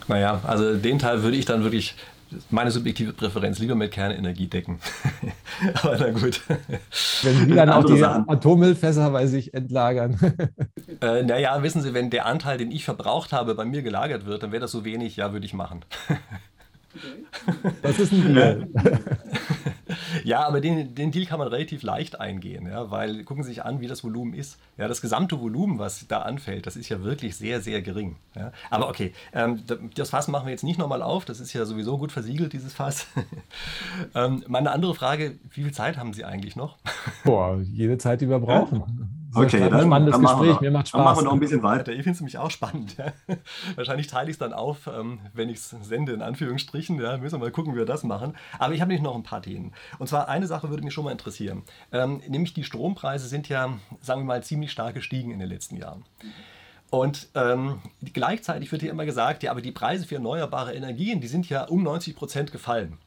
[0.06, 1.96] Naja, also den Teil würde ich dann wirklich
[2.50, 4.78] meine subjektive Präferenz lieber mit Kernenergie decken.
[5.82, 6.42] Aber na gut.
[7.22, 8.28] Wenn Sie dann auch die Sachen.
[8.28, 10.18] Atommüllfässer bei sich entlagern.
[11.00, 14.42] äh, naja, wissen Sie, wenn der Anteil, den ich verbraucht habe, bei mir gelagert wird,
[14.42, 15.84] dann wäre das so wenig, ja, würde ich machen.
[17.82, 18.68] Das ist ein Deal.
[20.24, 23.64] Ja, aber den, den Deal kann man relativ leicht eingehen, ja, weil gucken Sie sich
[23.64, 24.58] an, wie das Volumen ist.
[24.76, 28.16] Ja, das gesamte Volumen, was da anfällt, das ist ja wirklich sehr, sehr gering.
[28.34, 28.52] Ja.
[28.70, 29.62] Aber okay, ähm,
[29.94, 32.72] das Fass machen wir jetzt nicht nochmal auf, das ist ja sowieso gut versiegelt, dieses
[32.72, 33.06] Fass.
[34.14, 36.78] ähm, meine andere Frage, wie viel Zeit haben Sie eigentlich noch?
[37.24, 38.82] Boah, jede Zeit, die wir brauchen.
[39.34, 40.98] Okay, dann, spannendes dann Gespräch, mir macht Spaß.
[40.98, 41.92] Dann machen wir noch ein bisschen weiter.
[41.92, 42.96] Ich finde es nämlich auch spannend.
[42.96, 43.12] Ja.
[43.76, 47.00] Wahrscheinlich teile ich es dann auf, ähm, wenn ich es sende, in Anführungsstrichen.
[47.00, 47.16] Ja.
[47.16, 48.34] Müssen wir mal gucken, wie wir das machen.
[48.58, 49.72] Aber ich habe nämlich noch ein paar Themen.
[49.98, 51.62] Und zwar eine Sache würde mich schon mal interessieren.
[51.92, 55.76] Ähm, nämlich die Strompreise sind ja, sagen wir mal, ziemlich stark gestiegen in den letzten
[55.76, 56.04] Jahren.
[56.90, 57.80] Und ähm,
[58.12, 61.64] gleichzeitig wird hier immer gesagt, ja, aber die Preise für erneuerbare Energien, die sind ja
[61.64, 62.98] um 90 Prozent gefallen.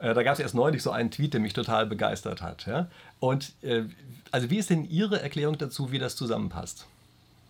[0.00, 2.66] Äh, da gab es erst neulich so einen Tweet, der mich total begeistert hat.
[2.66, 2.88] Ja?
[3.20, 3.84] Und äh,
[4.30, 6.86] also wie ist denn Ihre Erklärung dazu, wie das zusammenpasst?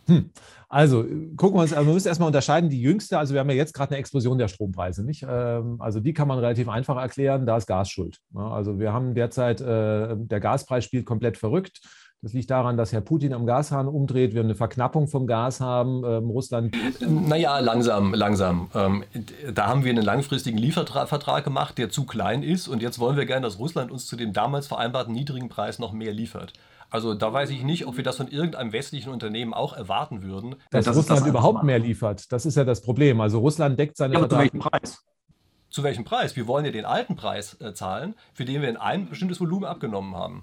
[0.07, 0.31] Hm.
[0.69, 1.05] Also
[1.37, 3.75] gucken wir uns, also wir müssen erstmal unterscheiden, die jüngste, also wir haben ja jetzt
[3.75, 5.25] gerade eine Explosion der Strompreise, nicht?
[5.29, 8.19] Ähm, also die kann man relativ einfach erklären, da ist Gas schuld.
[8.35, 11.81] Also wir haben derzeit, äh, der Gaspreis spielt komplett verrückt.
[12.23, 16.05] Das liegt daran, dass Herr Putin am Gashahn umdreht, wir eine Verknappung vom Gas haben,
[16.05, 16.77] ähm, Russland.
[17.01, 18.69] Naja, langsam, langsam.
[18.75, 19.05] Ähm,
[19.55, 23.25] da haben wir einen langfristigen Liefervertrag gemacht, der zu klein ist und jetzt wollen wir
[23.25, 26.53] gerne, dass Russland uns zu dem damals vereinbarten niedrigen Preis noch mehr liefert.
[26.91, 30.57] Also da weiß ich nicht, ob wir das von irgendeinem westlichen Unternehmen auch erwarten würden.
[30.71, 33.23] Dass das Russland das überhaupt mehr liefert, das ist ja das Problem.
[33.23, 35.03] Also Russland deckt seine ja, aber zu welchem Preis?
[35.71, 36.37] Zu welchem Preis?
[36.37, 39.65] Wir wollen ja den alten Preis äh, zahlen, für den wir in ein bestimmtes Volumen
[39.65, 40.43] abgenommen haben.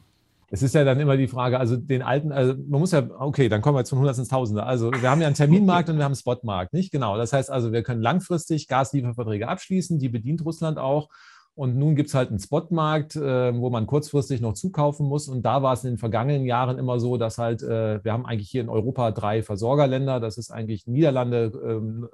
[0.49, 3.49] Es ist ja dann immer die Frage, also den alten, also man muss ja, okay,
[3.49, 4.63] dann kommen wir jetzt von 100 ins Tausende.
[4.63, 6.91] Also wir haben ja einen Terminmarkt und wir haben einen Spotmarkt, nicht?
[6.91, 7.17] Genau.
[7.17, 11.09] Das heißt also, wir können langfristig Gaslieferverträge abschließen, die bedient Russland auch.
[11.53, 15.27] Und nun gibt es halt einen Spotmarkt, äh, wo man kurzfristig noch zukaufen muss.
[15.27, 18.27] Und da war es in den vergangenen Jahren immer so, dass halt, äh, wir haben
[18.27, 20.19] eigentlich hier in Europa drei Versorgerländer.
[20.19, 21.51] Das ist eigentlich Niederlande,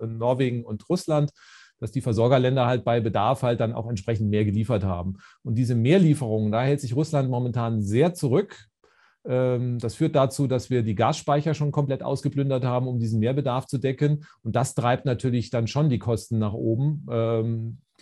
[0.02, 1.34] äh, Norwegen und Russland
[1.84, 5.18] dass die Versorgerländer halt bei Bedarf halt dann auch entsprechend mehr geliefert haben.
[5.44, 8.70] Und diese Mehrlieferungen, da hält sich Russland momentan sehr zurück.
[9.26, 13.66] Ähm, das führt dazu, dass wir die Gasspeicher schon komplett ausgeplündert haben, um diesen Mehrbedarf
[13.66, 14.24] zu decken.
[14.44, 17.06] Und das treibt natürlich dann schon die Kosten nach oben.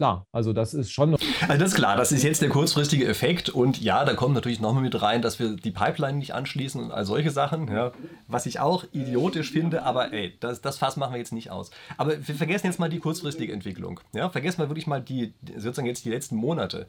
[0.01, 1.13] Klar, also das ist schon.
[1.13, 4.59] Also das ist klar, das ist jetzt der kurzfristige Effekt und ja, da kommt natürlich
[4.59, 7.91] nochmal mit rein, dass wir die Pipeline nicht anschließen und all solche Sachen, ja,
[8.27, 11.69] was ich auch idiotisch finde, aber ey, das, das Fass machen wir jetzt nicht aus.
[11.97, 13.99] Aber wir vergessen jetzt mal die kurzfristige Entwicklung.
[14.11, 16.87] Ja, vergessen wir wirklich mal die, sozusagen jetzt die letzten Monate.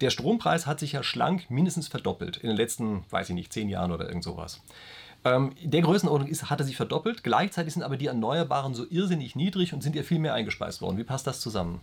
[0.00, 3.68] Der Strompreis hat sich ja schlank mindestens verdoppelt in den letzten, weiß ich nicht, zehn
[3.68, 4.62] Jahren oder irgend sowas.
[5.26, 7.24] Ähm, der Größenordnung ist, hat er sich verdoppelt.
[7.24, 10.96] Gleichzeitig sind aber die Erneuerbaren so irrsinnig niedrig und sind ja viel mehr eingespeist worden.
[10.96, 11.80] Wie passt das zusammen?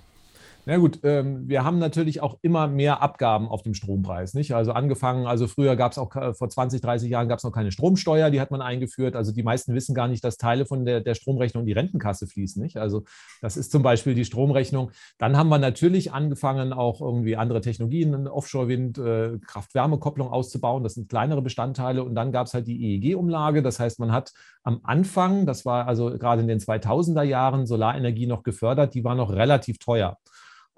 [0.65, 4.35] Na gut, ähm, wir haben natürlich auch immer mehr Abgaben auf dem Strompreis.
[4.35, 4.53] Nicht?
[4.53, 7.71] Also angefangen, also früher gab es auch vor 20, 30 Jahren gab es noch keine
[7.71, 9.15] Stromsteuer, die hat man eingeführt.
[9.15, 12.27] Also die meisten wissen gar nicht, dass Teile von der, der Stromrechnung in die Rentenkasse
[12.27, 12.61] fließen.
[12.61, 12.77] Nicht?
[12.77, 13.03] Also
[13.41, 14.91] das ist zum Beispiel die Stromrechnung.
[15.17, 20.83] Dann haben wir natürlich angefangen, auch irgendwie andere Technologien, Offshore-Wind, äh, Kraft-Wärme-Kopplung auszubauen.
[20.83, 22.03] Das sind kleinere Bestandteile.
[22.03, 23.63] Und dann gab es halt die EEG-Umlage.
[23.63, 24.31] Das heißt, man hat
[24.63, 28.93] am Anfang, das war also gerade in den 2000er Jahren, Solarenergie noch gefördert.
[28.93, 30.17] Die war noch relativ teuer.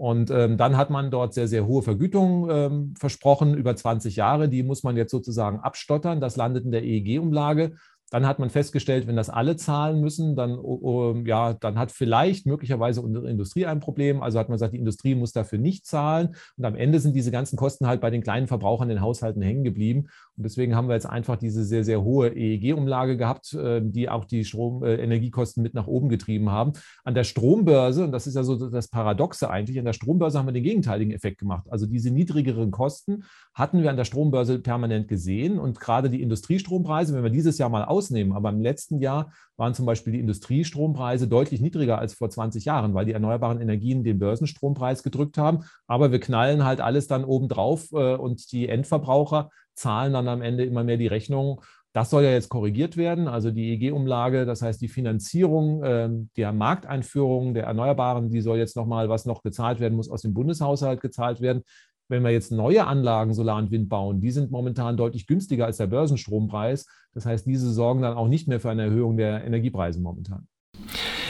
[0.03, 4.49] Und ähm, dann hat man dort sehr, sehr hohe Vergütungen ähm, versprochen, über 20 Jahre.
[4.49, 6.19] Die muss man jetzt sozusagen abstottern.
[6.19, 7.75] Das landet in der EEG-Umlage.
[8.11, 12.45] Dann hat man festgestellt, wenn das alle zahlen müssen, dann, uh, ja, dann hat vielleicht
[12.45, 14.21] möglicherweise unsere Industrie ein Problem.
[14.21, 16.35] Also hat man gesagt, die Industrie muss dafür nicht zahlen.
[16.57, 19.41] Und am Ende sind diese ganzen Kosten halt bei den kleinen Verbrauchern in den Haushalten
[19.41, 20.09] hängen geblieben.
[20.37, 24.25] Und deswegen haben wir jetzt einfach diese sehr, sehr hohe EEG-Umlage gehabt, äh, die auch
[24.25, 26.73] die Strom-Energiekosten äh, mit nach oben getrieben haben.
[27.03, 30.47] An der Strombörse, und das ist ja so das Paradoxe eigentlich, an der Strombörse haben
[30.47, 31.65] wir den gegenteiligen Effekt gemacht.
[31.69, 33.23] Also diese niedrigeren Kosten
[33.55, 35.57] hatten wir an der Strombörse permanent gesehen.
[35.57, 38.33] Und gerade die Industriestrompreise, wenn wir dieses Jahr mal aus rausnehmen.
[38.33, 42.93] Aber im letzten Jahr waren zum Beispiel die Industriestrompreise deutlich niedriger als vor 20 Jahren,
[42.93, 45.63] weil die erneuerbaren Energien den Börsenstrompreis gedrückt haben.
[45.87, 50.65] Aber wir knallen halt alles dann obendrauf äh, und die Endverbraucher zahlen dann am Ende
[50.65, 51.61] immer mehr die Rechnung.
[51.93, 56.51] Das soll ja jetzt korrigiert werden, also die EG-Umlage, das heißt die Finanzierung äh, der
[56.51, 61.01] Markteinführung der Erneuerbaren, die soll jetzt nochmal, was noch gezahlt werden muss, aus dem Bundeshaushalt
[61.01, 61.63] gezahlt werden
[62.09, 65.77] wenn wir jetzt neue Anlagen Solar und Wind bauen, die sind momentan deutlich günstiger als
[65.77, 66.85] der Börsenstrompreis.
[67.13, 70.47] Das heißt, diese sorgen dann auch nicht mehr für eine Erhöhung der Energiepreise momentan.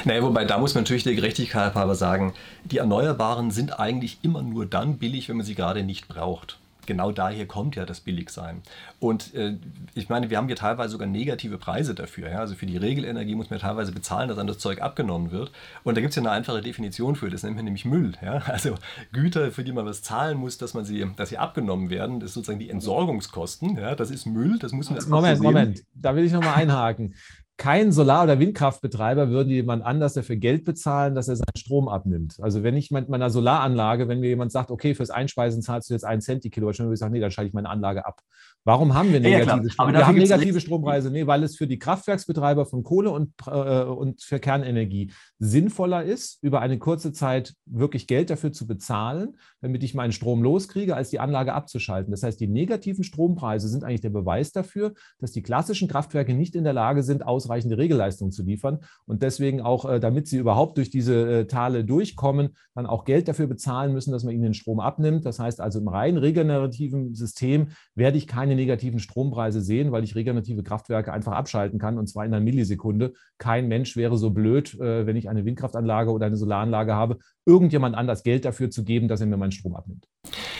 [0.06, 2.34] Naja, wobei da muss man natürlich der Gerechtigkeit halber sagen,
[2.66, 6.60] die Erneuerbaren sind eigentlich immer nur dann billig, wenn man sie gerade nicht braucht.
[6.86, 8.62] Genau daher kommt ja das Billigsein.
[9.00, 9.58] Und äh,
[9.94, 12.30] ich meine, wir haben hier teilweise sogar negative Preise dafür.
[12.30, 12.40] Ja?
[12.40, 15.52] Also für die Regelenergie muss man teilweise bezahlen, dass dann das Zeug abgenommen wird.
[15.84, 18.14] Und da gibt es ja eine einfache Definition für, das nennt man nämlich Müll.
[18.22, 18.42] Ja?
[18.54, 18.76] Also
[19.12, 22.30] Güter, für die man was zahlen muss, dass, man sie, dass sie abgenommen werden, das
[22.30, 23.78] ist sozusagen die Entsorgungskosten.
[23.78, 23.96] Ja?
[23.96, 27.16] Das ist Müll, das muss man Moment, Moment, da will ich nochmal einhaken
[27.58, 32.38] kein Solar- oder Windkraftbetreiber würde jemand anders dafür Geld bezahlen, dass er seinen Strom abnimmt.
[32.42, 35.94] Also wenn ich mit meiner Solaranlage, wenn mir jemand sagt, okay, fürs Einspeisen zahlst du
[35.94, 38.22] jetzt einen Cent die Kilowattstunde, würde ich sagen, nee, dann schalte ich meine Anlage ab.
[38.66, 41.12] Warum haben wir negative, ja, wir haben negative Strompreise?
[41.12, 46.42] Nee, weil es für die Kraftwerksbetreiber von Kohle und, äh, und für Kernenergie sinnvoller ist,
[46.42, 51.10] über eine kurze Zeit wirklich Geld dafür zu bezahlen, damit ich meinen Strom loskriege, als
[51.10, 52.12] die Anlage abzuschalten.
[52.12, 56.56] Das heißt, die negativen Strompreise sind eigentlich der Beweis dafür, dass die klassischen Kraftwerke nicht
[56.56, 60.78] in der Lage sind, ausreichende Regelleistungen zu liefern und deswegen auch, äh, damit sie überhaupt
[60.78, 64.54] durch diese äh, Tale durchkommen, dann auch Geld dafür bezahlen müssen, dass man ihnen den
[64.54, 65.26] Strom abnimmt.
[65.26, 70.04] Das heißt also, im rein regenerativen System werde ich keine keine negativen Strompreise sehen, weil
[70.04, 73.14] ich regenerative Kraftwerke einfach abschalten kann und zwar in einer Millisekunde.
[73.40, 77.96] Kein Mensch wäre so blöd, äh, wenn ich eine Windkraftanlage oder eine Solaranlage habe, irgendjemand
[77.96, 80.08] anders Geld dafür zu geben, dass er mir meinen Strom abnimmt.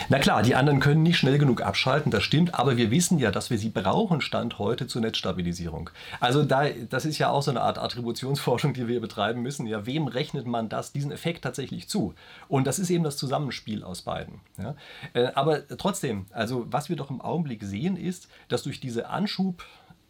[0.10, 3.32] Na klar, die anderen können nicht schnell genug abschalten, das stimmt, aber wir wissen ja,
[3.32, 5.90] dass wir sie brauchen, Stand heute zur Netzstabilisierung.
[6.20, 9.66] Also da, das ist ja auch so eine Art Attributionsforschung, die wir betreiben müssen.
[9.66, 12.14] Ja, wem rechnet man das, diesen Effekt tatsächlich zu?
[12.48, 14.42] Und das ist eben das Zusammenspiel aus beiden.
[14.58, 14.76] Ja?
[15.14, 19.64] Äh, aber trotzdem, also was wir doch im Augenblick sehen, ist, dass durch diese Anschub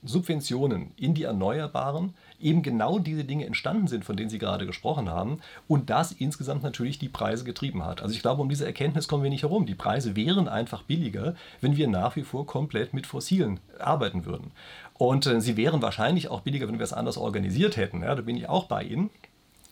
[0.05, 5.09] Subventionen in die Erneuerbaren eben genau diese Dinge entstanden sind, von denen Sie gerade gesprochen
[5.09, 8.01] haben, und das insgesamt natürlich die Preise getrieben hat.
[8.01, 9.65] Also ich glaube, um diese Erkenntnis kommen wir nicht herum.
[9.65, 14.51] Die Preise wären einfach billiger, wenn wir nach wie vor komplett mit Fossilen arbeiten würden.
[14.93, 18.03] Und äh, sie wären wahrscheinlich auch billiger, wenn wir es anders organisiert hätten.
[18.03, 19.09] Ja, da bin ich auch bei Ihnen.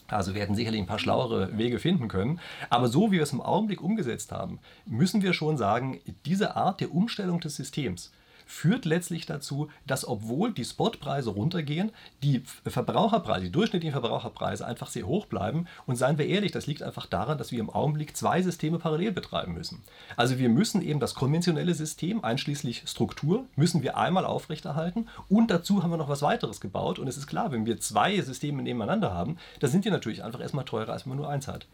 [0.08, 2.40] Also wir hätten sicherlich ein paar schlauere Wege finden können.
[2.70, 6.82] Aber so wie wir es im Augenblick umgesetzt haben, müssen wir schon sagen, diese Art
[6.82, 8.12] der Umstellung des Systems,
[8.52, 15.08] führt letztlich dazu, dass obwohl die Spotpreise runtergehen, die Verbraucherpreise, die durchschnittlichen Verbraucherpreise einfach sehr
[15.08, 15.68] hoch bleiben.
[15.88, 19.14] Und seien wir ehrlich, das liegt einfach daran, dass wir im Augenblick zwei Systeme parallel
[19.14, 19.82] betreiben müssen.
[20.18, 25.82] Also wir müssen eben das konventionelle System, einschließlich Struktur, müssen wir einmal aufrechterhalten und dazu
[25.82, 27.00] haben wir noch was weiteres gebaut.
[27.00, 30.42] Und es ist klar, wenn wir zwei Systeme nebeneinander haben, da sind die natürlich einfach
[30.42, 31.68] erstmal teurer, als wenn man nur eins hat.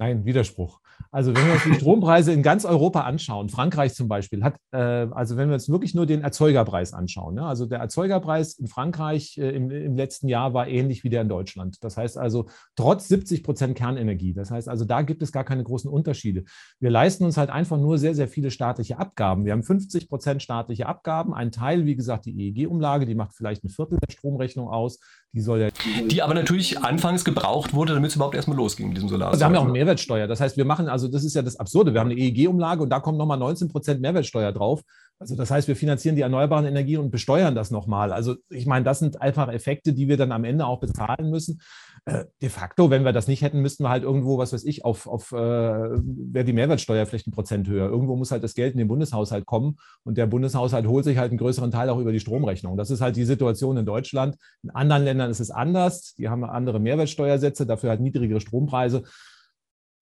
[0.00, 0.80] Nein, Widerspruch.
[1.10, 4.78] Also wenn wir uns die Strompreise in ganz Europa anschauen, Frankreich zum Beispiel hat, äh,
[4.78, 7.44] also wenn wir uns wirklich nur den Erzeugerpreis anschauen, ne?
[7.44, 11.28] also der Erzeugerpreis in Frankreich äh, im, im, letzten Jahr war ähnlich wie der in
[11.28, 11.84] Deutschland.
[11.84, 14.32] Das heißt also trotz 70 Prozent Kernenergie.
[14.32, 16.44] Das heißt also da gibt es gar keine großen Unterschiede.
[16.78, 19.44] Wir leisten uns halt einfach nur sehr, sehr viele staatliche Abgaben.
[19.44, 21.34] Wir haben 50 Prozent staatliche Abgaben.
[21.34, 24.98] Ein Teil, wie gesagt, die EEG-Umlage, die macht vielleicht ein Viertel der Stromrechnung aus.
[25.32, 25.68] Die soll ja
[26.06, 29.28] die aber natürlich anfangs gebraucht wurde, damit es überhaupt erstmal losging mit diesem Solar.
[29.28, 30.26] Also wir haben ja auch eine Mehrwertsteuer.
[30.26, 32.90] Das heißt, wir machen, also das ist ja das Absurde, wir haben eine EEG-Umlage und
[32.90, 34.82] da kommt nochmal 19 Prozent Mehrwertsteuer drauf.
[35.20, 38.10] Also das heißt, wir finanzieren die erneuerbaren Energien und besteuern das nochmal.
[38.10, 41.60] Also ich meine, das sind einfach Effekte, die wir dann am Ende auch bezahlen müssen.
[42.06, 44.82] Äh, de facto, wenn wir das nicht hätten, müssten wir halt irgendwo, was weiß ich,
[44.86, 47.90] auf, auf äh, wäre die Mehrwertsteuer vielleicht ein Prozent höher.
[47.90, 51.32] Irgendwo muss halt das Geld in den Bundeshaushalt kommen und der Bundeshaushalt holt sich halt
[51.32, 52.78] einen größeren Teil auch über die Stromrechnung.
[52.78, 54.36] Das ist halt die Situation in Deutschland.
[54.62, 56.14] In anderen Ländern ist es anders.
[56.14, 59.02] Die haben andere Mehrwertsteuersätze, dafür halt niedrigere Strompreise.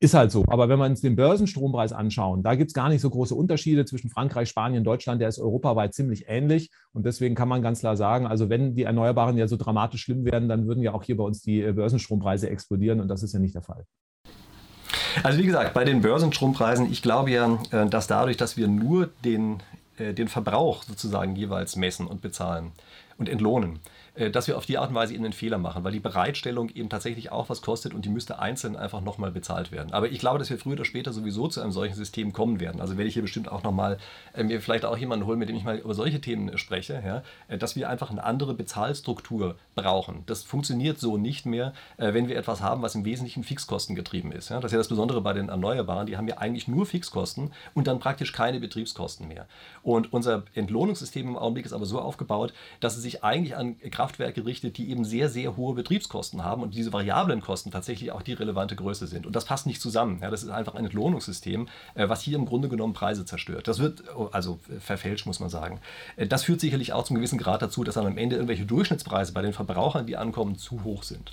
[0.01, 0.45] Ist halt so.
[0.47, 3.85] Aber wenn wir uns den Börsenstrompreis anschauen, da gibt es gar nicht so große Unterschiede
[3.85, 5.21] zwischen Frankreich, Spanien, Deutschland.
[5.21, 6.71] Der ist europaweit ziemlich ähnlich.
[6.93, 10.25] Und deswegen kann man ganz klar sagen, also wenn die Erneuerbaren ja so dramatisch schlimm
[10.25, 13.01] werden, dann würden ja auch hier bei uns die äh, Börsenstrompreise explodieren.
[13.01, 13.87] Und das ist ja nicht der Fall.
[15.25, 19.11] Also wie gesagt, bei den Börsenstrompreisen, ich glaube ja, äh, dass dadurch, dass wir nur
[19.25, 19.57] den,
[19.99, 22.71] äh, den Verbrauch sozusagen jeweils messen und bezahlen
[23.17, 23.81] und entlohnen,
[24.33, 26.89] dass wir auf die Art und Weise eben einen Fehler machen, weil die Bereitstellung eben
[26.89, 29.93] tatsächlich auch was kostet und die müsste einzeln einfach nochmal bezahlt werden.
[29.93, 32.81] Aber ich glaube, dass wir früher oder später sowieso zu einem solchen System kommen werden.
[32.81, 33.99] Also werde ich hier bestimmt auch nochmal
[34.35, 37.23] äh, mir vielleicht auch jemanden holen, mit dem ich mal über solche Themen spreche, ja,
[37.49, 40.23] äh, dass wir einfach eine andere Bezahlstruktur brauchen.
[40.27, 44.33] Das funktioniert so nicht mehr, äh, wenn wir etwas haben, was im Wesentlichen Fixkosten getrieben
[44.33, 44.49] ist.
[44.49, 44.57] Ja.
[44.61, 47.87] Das ist ja das Besondere bei den Erneuerbaren, die haben ja eigentlich nur Fixkosten und
[47.87, 49.47] dann praktisch keine Betriebskosten mehr.
[49.83, 54.08] Und unser Entlohnungssystem im Augenblick ist aber so aufgebaut, dass es sich eigentlich an Kraft
[54.09, 58.23] Kraftwerke richtet, die eben sehr, sehr hohe Betriebskosten haben und diese variablen Kosten tatsächlich auch
[58.23, 59.27] die relevante Größe sind.
[59.27, 60.21] Und das passt nicht zusammen.
[60.23, 63.69] Ja, das ist einfach ein Entlohnungssystem, was hier im Grunde genommen Preise zerstört.
[63.69, 65.81] Das wird also verfälscht, muss man sagen.
[66.29, 69.43] Das führt sicherlich auch zum gewissen Grad dazu, dass dann am Ende irgendwelche Durchschnittspreise bei
[69.43, 71.33] den Verbrauchern, die ankommen, zu hoch sind.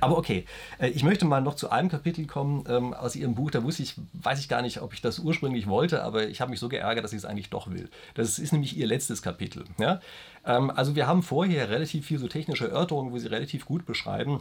[0.00, 0.44] Aber okay,
[0.80, 3.50] ich möchte mal noch zu einem Kapitel kommen ähm, aus Ihrem Buch.
[3.50, 6.50] Da wusste ich, weiß ich gar nicht, ob ich das ursprünglich wollte, aber ich habe
[6.50, 7.90] mich so geärgert, dass ich es eigentlich doch will.
[8.14, 9.64] Das ist nämlich Ihr letztes Kapitel.
[9.78, 10.00] Ja?
[10.46, 14.40] Ähm, also wir haben vorher relativ viel so technische Erörterungen, wo Sie relativ gut beschreiben,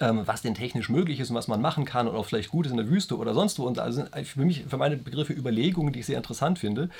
[0.00, 2.66] ähm, was denn technisch möglich ist und was man machen kann und auch vielleicht gut
[2.66, 3.64] ist in der Wüste oder sonst wo.
[3.64, 6.90] Und also für mich, für meine Begriffe Überlegungen, die ich sehr interessant finde.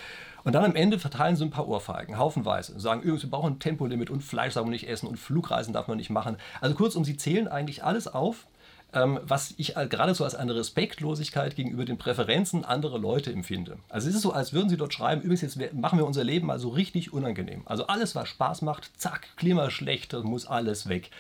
[0.45, 3.59] Und dann am Ende verteilen sie ein paar Ohrfeigen, haufenweise, und sagen, wir brauchen ein
[3.59, 6.37] Tempolimit und Fleisch darf man nicht essen und Flugreisen darf man nicht machen.
[6.61, 8.47] Also kurzum, sie zählen eigentlich alles auf,
[8.93, 13.79] ähm, was ich gerade so als eine Respektlosigkeit gegenüber den Präferenzen anderer Leute empfinde.
[13.89, 16.47] Also es ist so, als würden sie dort schreiben, übrigens jetzt machen wir unser Leben
[16.47, 17.63] mal so richtig unangenehm.
[17.67, 21.11] Also alles, was Spaß macht, zack, Klima schlecht, muss alles weg.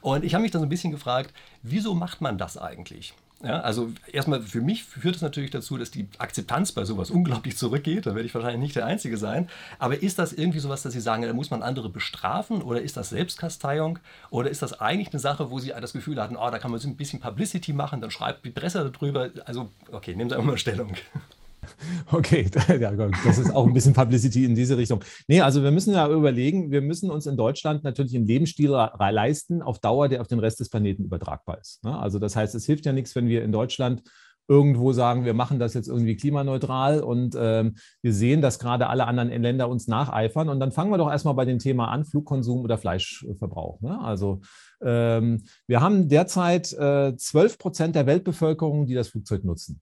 [0.00, 1.32] Und ich habe mich dann so ein bisschen gefragt,
[1.62, 3.14] wieso macht man das eigentlich?
[3.42, 7.56] Ja, also erstmal für mich führt es natürlich dazu, dass die Akzeptanz bei sowas unglaublich
[7.56, 8.06] zurückgeht.
[8.06, 9.48] Da werde ich wahrscheinlich nicht der Einzige sein.
[9.80, 12.96] Aber ist das irgendwie sowas, dass Sie sagen, da muss man andere bestrafen oder ist
[12.96, 13.98] das Selbstkasteiung
[14.30, 16.78] oder ist das eigentlich eine Sache, wo Sie das Gefühl hatten, oh, da kann man
[16.78, 19.30] so ein bisschen Publicity machen, dann schreibt die Presse darüber.
[19.44, 20.94] Also, okay, nehmen Sie einfach mal Stellung.
[22.12, 22.50] Okay,
[23.24, 25.02] das ist auch ein bisschen Publicity in diese Richtung.
[25.28, 29.62] Nee, also wir müssen ja überlegen, wir müssen uns in Deutschland natürlich einen Lebensstil leisten
[29.62, 31.82] auf Dauer, der auf den Rest des Planeten übertragbar ist.
[31.84, 31.98] Ne?
[31.98, 34.02] Also das heißt, es hilft ja nichts, wenn wir in Deutschland
[34.48, 39.06] irgendwo sagen, wir machen das jetzt irgendwie klimaneutral und ähm, wir sehen, dass gerade alle
[39.06, 40.48] anderen Länder uns nacheifern.
[40.48, 43.80] Und dann fangen wir doch erstmal bei dem Thema an, Flugkonsum oder Fleischverbrauch.
[43.80, 43.98] Ne?
[44.00, 44.40] Also
[44.82, 49.80] ähm, wir haben derzeit äh, 12 Prozent der Weltbevölkerung, die das Flugzeug nutzen.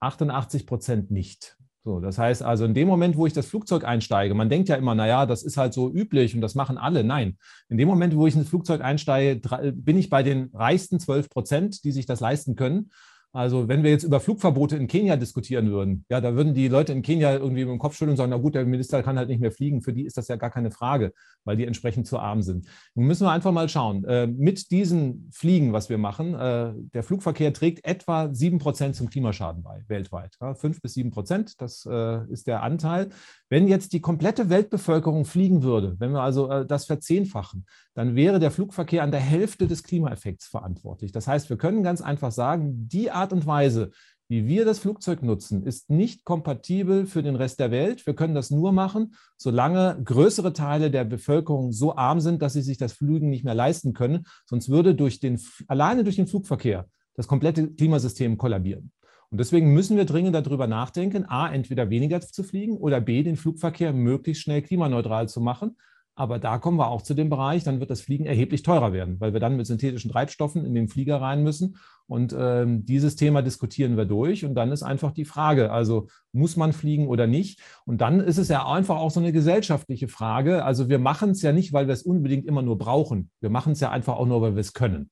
[0.00, 1.56] 88 Prozent nicht.
[1.84, 4.76] So, das heißt also, in dem Moment, wo ich das Flugzeug einsteige, man denkt ja
[4.76, 7.02] immer, naja, das ist halt so üblich und das machen alle.
[7.02, 9.40] Nein, in dem Moment, wo ich ins Flugzeug einsteige,
[9.72, 12.90] bin ich bei den reichsten 12 Prozent, die sich das leisten können.
[13.32, 16.92] Also wenn wir jetzt über Flugverbote in Kenia diskutieren würden, ja, da würden die Leute
[16.92, 19.28] in Kenia irgendwie mit dem Kopf schütteln und sagen, na gut, der Minister kann halt
[19.28, 19.82] nicht mehr fliegen.
[19.82, 21.12] Für die ist das ja gar keine Frage,
[21.44, 22.66] weil die entsprechend zu arm sind.
[22.94, 24.04] Nun müssen wir einfach mal schauen.
[24.04, 29.10] Äh, mit diesen Fliegen, was wir machen, äh, der Flugverkehr trägt etwa sieben Prozent zum
[29.10, 30.36] Klimaschaden bei, weltweit.
[30.54, 33.10] Fünf bis sieben Prozent, das äh, ist der Anteil.
[33.50, 38.38] Wenn jetzt die komplette Weltbevölkerung fliegen würde, wenn wir also äh, das verzehnfachen, dann wäre
[38.38, 41.12] der Flugverkehr an der Hälfte des Klimaeffekts verantwortlich.
[41.12, 43.90] Das heißt, wir können ganz einfach sagen, die Art und Weise,
[44.30, 48.06] wie wir das Flugzeug nutzen, ist nicht kompatibel für den Rest der Welt.
[48.06, 52.60] Wir können das nur machen, solange größere Teile der Bevölkerung so arm sind, dass sie
[52.60, 54.26] sich das Fliegen nicht mehr leisten können.
[54.44, 58.92] Sonst würde durch den, alleine durch den Flugverkehr das komplette Klimasystem kollabieren.
[59.30, 63.36] Und deswegen müssen wir dringend darüber nachdenken, a, entweder weniger zu fliegen oder b, den
[63.36, 65.76] Flugverkehr möglichst schnell klimaneutral zu machen.
[66.18, 69.20] Aber da kommen wir auch zu dem Bereich, dann wird das Fliegen erheblich teurer werden,
[69.20, 71.76] weil wir dann mit synthetischen Treibstoffen in den Flieger rein müssen.
[72.08, 74.44] Und ähm, dieses Thema diskutieren wir durch.
[74.44, 77.60] Und dann ist einfach die Frage, also muss man fliegen oder nicht?
[77.84, 80.64] Und dann ist es ja einfach auch so eine gesellschaftliche Frage.
[80.64, 83.30] Also wir machen es ja nicht, weil wir es unbedingt immer nur brauchen.
[83.40, 85.10] Wir machen es ja einfach auch nur, weil wir es können.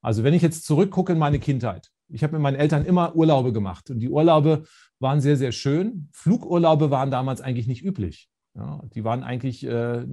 [0.00, 3.52] Also wenn ich jetzt zurückgucke in meine Kindheit, ich habe mit meinen Eltern immer Urlaube
[3.52, 4.64] gemacht und die Urlaube
[4.98, 6.08] waren sehr, sehr schön.
[6.12, 8.28] Flugurlaube waren damals eigentlich nicht üblich.
[8.54, 10.06] Ja, die waren eigentlich, äh,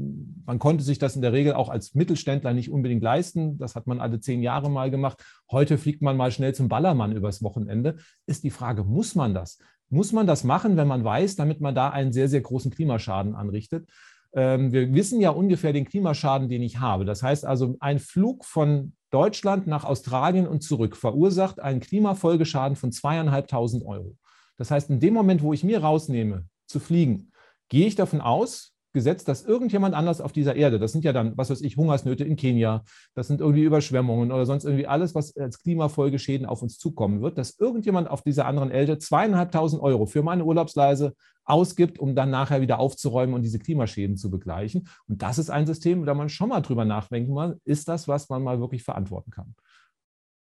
[0.46, 3.58] man konnte sich das in der Regel auch als Mittelständler nicht unbedingt leisten.
[3.58, 5.24] Das hat man alle zehn Jahre mal gemacht.
[5.50, 7.96] Heute fliegt man mal schnell zum Ballermann übers Wochenende.
[8.26, 9.60] Ist die Frage, muss man das?
[9.90, 13.34] Muss man das machen, wenn man weiß, damit man da einen sehr, sehr großen Klimaschaden
[13.34, 13.88] anrichtet?
[14.34, 17.06] Ähm, wir wissen ja ungefähr den Klimaschaden, den ich habe.
[17.06, 22.92] Das heißt also, ein Flug von Deutschland nach Australien und zurück verursacht einen Klimafolgeschaden von
[22.92, 24.18] zweieinhalbtausend Euro.
[24.58, 27.32] Das heißt, in dem Moment, wo ich mir rausnehme, zu fliegen,
[27.70, 31.36] gehe ich davon aus, gesetzt, dass irgendjemand anders auf dieser Erde, das sind ja dann,
[31.38, 32.84] was weiß ich, Hungersnöte in Kenia,
[33.16, 37.38] das sind irgendwie Überschwemmungen oder sonst irgendwie alles, was als Klimafolgeschäden auf uns zukommen wird,
[37.38, 41.14] dass irgendjemand auf dieser anderen Erde zweieinhalbtausend Euro für meine Urlaubsreise
[41.46, 44.88] ausgibt, um dann nachher wieder aufzuräumen und diese Klimaschäden zu begleichen.
[45.08, 48.30] Und das ist ein System, da man schon mal drüber nachdenken muss, ist das, was
[48.30, 49.56] man mal wirklich verantworten kann.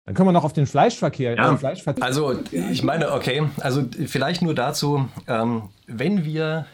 [0.07, 1.37] Dann können wir noch auf den Fleischverkehr.
[1.37, 2.03] Ja, den Fleischverkehr.
[2.03, 6.67] Also ich meine, okay, also vielleicht nur dazu, ähm, wenn wir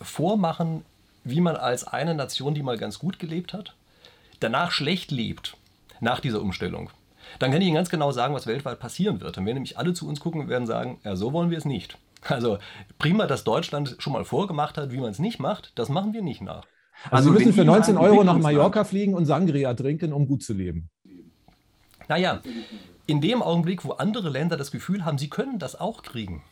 [0.00, 0.84] vormachen,
[1.24, 3.74] wie man als eine Nation, die mal ganz gut gelebt hat,
[4.40, 5.56] danach schlecht lebt,
[6.00, 6.90] nach dieser Umstellung,
[7.38, 9.36] dann kann ich Ihnen ganz genau sagen, was weltweit passieren wird.
[9.36, 11.64] Dann werden nämlich alle zu uns gucken und werden sagen, ja, so wollen wir es
[11.64, 11.96] nicht.
[12.22, 12.58] Also
[12.98, 16.22] prima, dass Deutschland schon mal vorgemacht hat, wie man es nicht macht, das machen wir
[16.22, 16.66] nicht nach.
[17.10, 20.42] Also, also wir müssen für 19 Euro nach Mallorca fliegen und Sangria trinken, um gut
[20.42, 20.88] zu leben.
[22.08, 22.40] Naja,
[23.06, 26.44] in dem Augenblick, wo andere Länder das Gefühl haben, sie können das auch kriegen.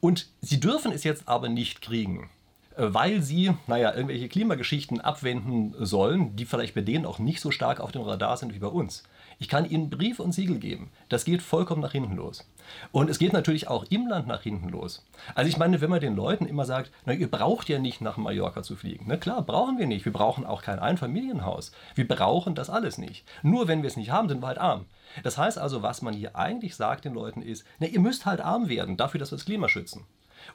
[0.00, 2.30] Und sie dürfen es jetzt aber nicht kriegen,
[2.76, 7.80] weil sie, naja, irgendwelche Klimageschichten abwenden sollen, die vielleicht bei denen auch nicht so stark
[7.80, 9.04] auf dem Radar sind wie bei uns.
[9.38, 10.90] Ich kann ihnen Brief und Siegel geben.
[11.08, 12.48] Das geht vollkommen nach hinten los.
[12.92, 15.04] Und es geht natürlich auch im Land nach hinten los.
[15.34, 18.16] Also ich meine, wenn man den Leuten immer sagt, na, ihr braucht ja nicht nach
[18.16, 19.04] Mallorca zu fliegen.
[19.08, 20.04] Na klar, brauchen wir nicht.
[20.04, 21.72] Wir brauchen auch kein Einfamilienhaus.
[21.94, 23.24] Wir brauchen das alles nicht.
[23.42, 24.86] Nur wenn wir es nicht haben, sind wir halt arm.
[25.22, 28.40] Das heißt also, was man hier eigentlich sagt den Leuten ist, na, ihr müsst halt
[28.40, 30.06] arm werden, dafür, dass wir das Klima schützen.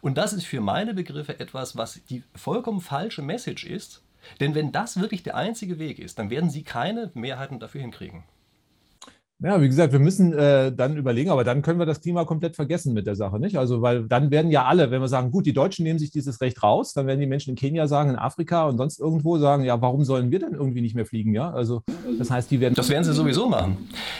[0.02, 4.04] Und das ist für meine Begriffe etwas, was die vollkommen falsche Message ist.
[4.39, 8.23] Denn wenn das wirklich der einzige Weg ist, dann werden sie keine Mehrheiten dafür hinkriegen.
[9.41, 12.58] Ja, wie gesagt, wir müssen äh, dann überlegen, aber dann können wir das Klima komplett
[12.58, 13.58] vergessen mit der Sache, nicht?
[13.58, 16.41] Also, weil dann werden ja alle, wenn wir sagen, gut, die Deutschen nehmen sich dieses
[16.41, 19.63] Recht raus, dann werden die Menschen in Kenia sagen, in Afrika und sonst irgendwo sagen,
[19.63, 21.34] ja, warum sollen wir denn irgendwie nicht mehr fliegen?
[21.34, 21.84] Ja, also
[22.18, 22.74] das heißt, die werden.
[22.74, 23.78] Das werden sie sowieso machen.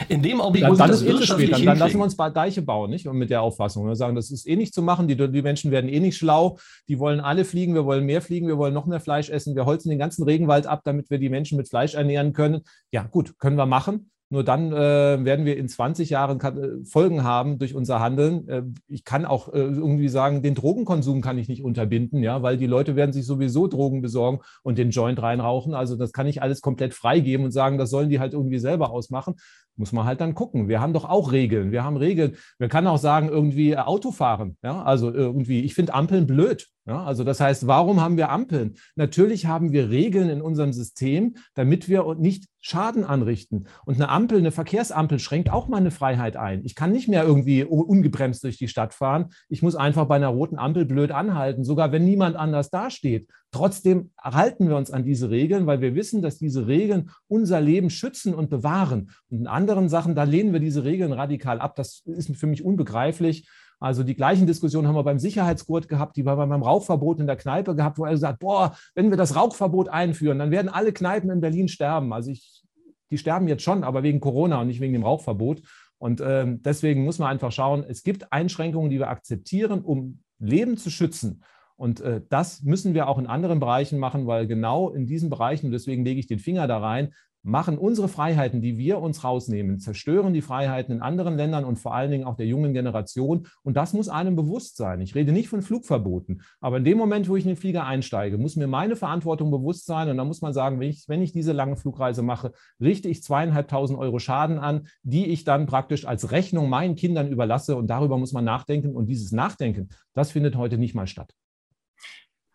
[0.08, 1.52] In dem Augenblick, dann, dann ist eh zu spät.
[1.52, 3.06] Dann, dann lassen wir uns Deiche bauen, nicht?
[3.06, 3.88] Und mit der Auffassung.
[3.88, 5.10] Wir sagen, das ist eh nicht zu machen.
[5.10, 6.60] Die, die Menschen werden eh nicht schlau.
[6.88, 7.74] Die wollen alle fliegen.
[7.74, 8.48] Wir wollen mehr fliegen.
[8.48, 9.54] Wir wollen noch mehr Fleisch essen.
[9.54, 12.62] Wir holzen den ganzen Regenwald ab, damit wir die Menschen mit Fleisch ernähren können.
[12.92, 14.12] Ja, gut, können wir machen.
[14.32, 18.48] Nur dann äh, werden wir in 20 Jahren äh, Folgen haben durch unser Handeln.
[18.48, 22.58] Äh, ich kann auch äh, irgendwie sagen, den Drogenkonsum kann ich nicht unterbinden, ja, weil
[22.58, 25.74] die Leute werden sich sowieso Drogen besorgen und den Joint reinrauchen.
[25.74, 28.92] Also das kann ich alles komplett freigeben und sagen, das sollen die halt irgendwie selber
[28.92, 29.34] ausmachen.
[29.76, 30.68] Muss man halt dann gucken.
[30.68, 31.72] Wir haben doch auch Regeln.
[31.72, 32.36] Wir haben Regeln.
[32.60, 34.58] Man kann auch sagen, irgendwie äh, Autofahren.
[34.62, 36.68] Ja, also irgendwie, ich finde Ampeln blöd.
[36.86, 38.76] Ja, also das heißt, warum haben wir Ampeln?
[38.96, 43.68] Natürlich haben wir Regeln in unserem System, damit wir nicht Schaden anrichten.
[43.86, 46.66] Und eine Ampel, eine Verkehrsampel schränkt auch meine Freiheit ein.
[46.66, 49.30] Ich kann nicht mehr irgendwie ungebremst durch die Stadt fahren.
[49.50, 53.30] Ich muss einfach bei einer roten Ampel blöd anhalten, sogar wenn niemand anders dasteht.
[53.52, 57.90] Trotzdem halten wir uns an diese Regeln, weil wir wissen, dass diese Regeln unser Leben
[57.90, 59.12] schützen und bewahren.
[59.30, 61.76] Und in anderen Sachen, da lehnen wir diese Regeln radikal ab.
[61.76, 63.48] Das ist für mich unbegreiflich.
[63.80, 67.38] Also die gleichen Diskussionen haben wir beim Sicherheitsgurt gehabt, die wir beim Rauchverbot in der
[67.38, 71.30] Kneipe gehabt, wo er sagt, boah, wenn wir das Rauchverbot einführen, dann werden alle Kneipen
[71.30, 72.12] in Berlin sterben.
[72.12, 72.64] Also ich,
[73.10, 75.62] die sterben jetzt schon, aber wegen Corona und nicht wegen dem Rauchverbot.
[75.98, 80.78] Und ähm, deswegen muss man einfach schauen, es gibt Einschränkungen, die wir akzeptieren, um Leben
[80.78, 81.44] zu schützen.
[81.76, 85.68] Und äh, das müssen wir auch in anderen Bereichen machen, weil genau in diesen Bereichen,
[85.68, 87.14] und deswegen lege ich den Finger da rein,
[87.44, 91.94] machen unsere Freiheiten, die wir uns rausnehmen, zerstören die Freiheiten in anderen Ländern und vor
[91.94, 93.48] allen Dingen auch der jungen Generation.
[93.64, 95.02] Und das muss einem bewusst sein.
[95.02, 98.38] Ich rede nicht von Flugverboten, aber in dem Moment, wo ich in den Flieger einsteige,
[98.38, 100.10] muss mir meine Verantwortung bewusst sein.
[100.10, 103.24] Und da muss man sagen, wenn ich, wenn ich diese lange Flugreise mache, richte ich
[103.24, 107.76] zweieinhalbtausend Euro Schaden an, die ich dann praktisch als Rechnung meinen Kindern überlasse.
[107.76, 108.96] Und darüber muss man nachdenken.
[108.96, 111.34] Und dieses Nachdenken, das findet heute nicht mal statt.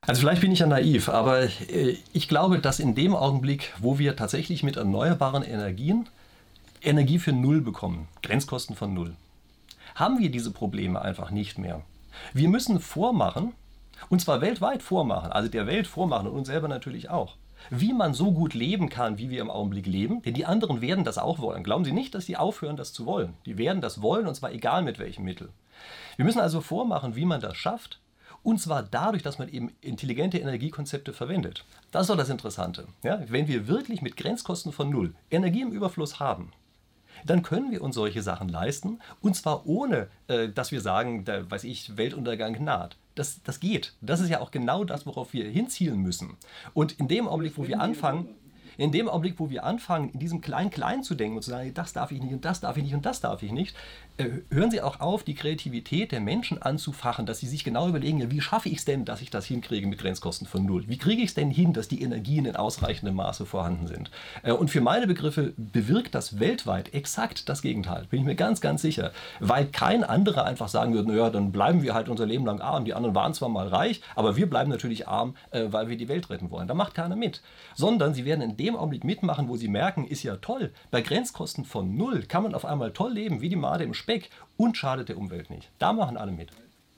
[0.06, 3.98] Also vielleicht bin ich ja naiv, aber äh, ich glaube, dass in dem Augenblick, wo
[3.98, 6.08] wir tatsächlich mit erneuerbaren Energien
[6.82, 9.14] Energie für Null bekommen, Grenzkosten von Null,
[9.94, 11.80] haben wir diese Probleme einfach nicht mehr.
[12.34, 13.52] Wir müssen vormachen,
[14.10, 17.36] und zwar weltweit vormachen, also der Welt vormachen und uns selber natürlich auch,
[17.70, 21.04] wie man so gut leben kann, wie wir im Augenblick leben, denn die anderen werden
[21.04, 21.64] das auch wollen.
[21.64, 23.32] Glauben Sie nicht, dass die aufhören, das zu wollen.
[23.46, 25.48] Die werden das wollen, und zwar egal mit welchem Mittel.
[26.16, 28.00] Wir müssen also vormachen, wie man das schafft,
[28.44, 31.64] und zwar dadurch, dass man eben intelligente Energiekonzepte verwendet.
[31.90, 32.86] Das ist doch das Interessante.
[33.02, 33.20] Ja?
[33.26, 36.52] Wenn wir wirklich mit Grenzkosten von Null Energie im Überfluss haben,
[37.24, 41.50] dann können wir uns solche Sachen leisten und zwar ohne, äh, dass wir sagen, da
[41.50, 42.96] weiß ich, Weltuntergang naht.
[43.14, 43.94] Das, das geht.
[44.00, 46.36] Das ist ja auch genau das, worauf wir hinzielen müssen.
[46.74, 48.28] Und in dem Augenblick, wo wir anfangen,
[48.76, 51.92] in dem Augenblick, wo wir anfangen, in diesem Klein-Klein zu denken und zu sagen, das
[51.92, 53.74] darf ich nicht und das darf ich nicht und das darf ich nicht,
[54.16, 58.20] äh, hören Sie auch auf, die Kreativität der Menschen anzufachen, dass sie sich genau überlegen,
[58.20, 60.84] ja, wie schaffe ich es denn, dass ich das hinkriege mit Grenzkosten von Null?
[60.86, 64.10] Wie kriege ich es denn hin, dass die Energien in ausreichendem Maße vorhanden sind?
[64.42, 68.60] Äh, und für meine Begriffe bewirkt das weltweit exakt das Gegenteil, bin ich mir ganz,
[68.60, 69.10] ganz sicher,
[69.40, 72.84] weil kein anderer einfach sagen würde, naja, dann bleiben wir halt unser Leben lang arm,
[72.84, 76.08] die anderen waren zwar mal reich, aber wir bleiben natürlich arm, äh, weil wir die
[76.08, 76.68] Welt retten wollen.
[76.68, 77.42] Da macht keiner mit,
[77.74, 81.64] sondern sie werden in dem Augenblick mitmachen, wo sie merken, ist ja toll, bei Grenzkosten
[81.64, 85.08] von Null kann man auf einmal toll leben, wie die Made im Speck und schadet
[85.08, 85.70] der Umwelt nicht.
[85.78, 86.50] Da machen alle mit.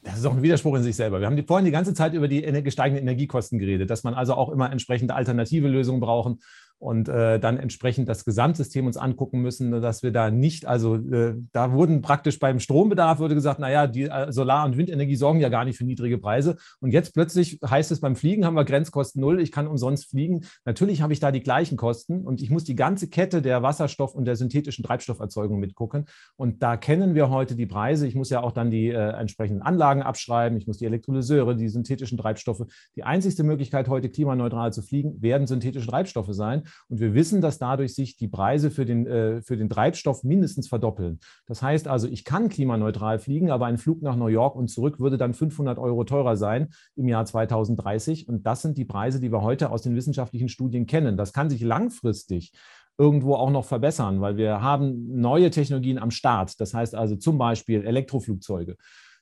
[0.05, 1.19] Das ist auch ein Widerspruch in sich selber.
[1.19, 4.51] Wir haben vorhin die ganze Zeit über die gesteigenden Energiekosten geredet, dass man also auch
[4.51, 6.39] immer entsprechende alternative Lösungen brauchen
[6.79, 11.35] und äh, dann entsprechend das Gesamtsystem uns angucken müssen, dass wir da nicht, also äh,
[11.53, 15.49] da wurden praktisch beim Strombedarf wurde gesagt, naja, die äh, Solar- und Windenergie sorgen ja
[15.49, 16.57] gar nicht für niedrige Preise.
[16.81, 20.45] Und jetzt plötzlich heißt es, beim Fliegen haben wir Grenzkosten null, ich kann umsonst fliegen.
[20.64, 24.14] Natürlich habe ich da die gleichen Kosten und ich muss die ganze Kette der Wasserstoff-
[24.14, 26.05] und der synthetischen Treibstofferzeugung mitgucken.
[26.37, 28.07] Und da kennen wir heute die Preise.
[28.07, 31.68] Ich muss ja auch dann die äh, entsprechenden Anlagen abschreiben, ich muss die Elektrolyseure, die
[31.68, 32.64] synthetischen Treibstoffe.
[32.97, 36.64] Die einzigste Möglichkeit, heute klimaneutral zu fliegen, werden synthetische Treibstoffe sein.
[36.89, 40.69] Und wir wissen, dass dadurch sich die Preise für den, äh, für den Treibstoff mindestens
[40.69, 41.21] verdoppeln.
[41.47, 45.01] Das heißt also, ich kann klimaneutral fliegen, aber ein Flug nach New York und zurück
[45.01, 48.29] würde dann 500 Euro teurer sein im Jahr 2030.
[48.29, 51.17] Und das sind die Preise, die wir heute aus den wissenschaftlichen Studien kennen.
[51.17, 52.53] Das kann sich langfristig
[52.99, 56.59] irgendwo auch noch verbessern, weil wir haben neue Technologien am Start.
[56.61, 58.77] Das heißt also zum Beispiel Elektroflugzeuge.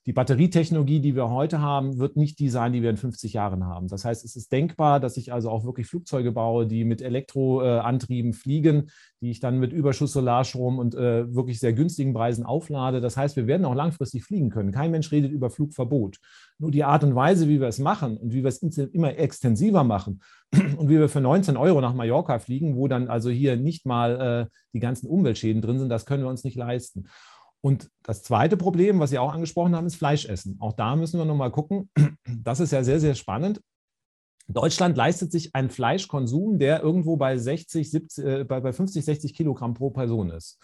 [0.07, 3.65] Die Batterietechnologie, die wir heute haben, wird nicht die sein, die wir in 50 Jahren
[3.65, 3.89] haben.
[3.89, 8.35] Das heißt, es ist denkbar, dass ich also auch wirklich Flugzeuge baue, die mit Elektroantrieben
[8.35, 8.91] fliegen,
[9.23, 13.01] die ich dann mit Überschuss Solarstrom und äh, wirklich sehr günstigen Preisen auflade.
[13.01, 14.73] Das heißt, wir werden auch langfristig fliegen können.
[14.73, 16.19] Kein Mensch redet über Flugverbot.
[16.59, 19.85] Nur die Art und Weise, wie wir es machen und wie wir es immer extensiver
[19.85, 20.21] machen
[20.77, 24.51] und wie wir für 19 Euro nach Mallorca fliegen, wo dann also hier nicht mal
[24.51, 27.07] äh, die ganzen Umweltschäden drin sind, das können wir uns nicht leisten.
[27.65, 30.59] Und das zweite Problem, was Sie auch angesprochen haben, ist Fleischessen.
[30.61, 31.89] Auch da müssen wir nochmal gucken.
[32.27, 33.62] Das ist ja sehr, sehr spannend.
[34.49, 39.73] Deutschland leistet sich einen Fleischkonsum, der irgendwo bei, 60, 70, äh, bei 50, 60 Kilogramm
[39.73, 40.59] pro Person ist.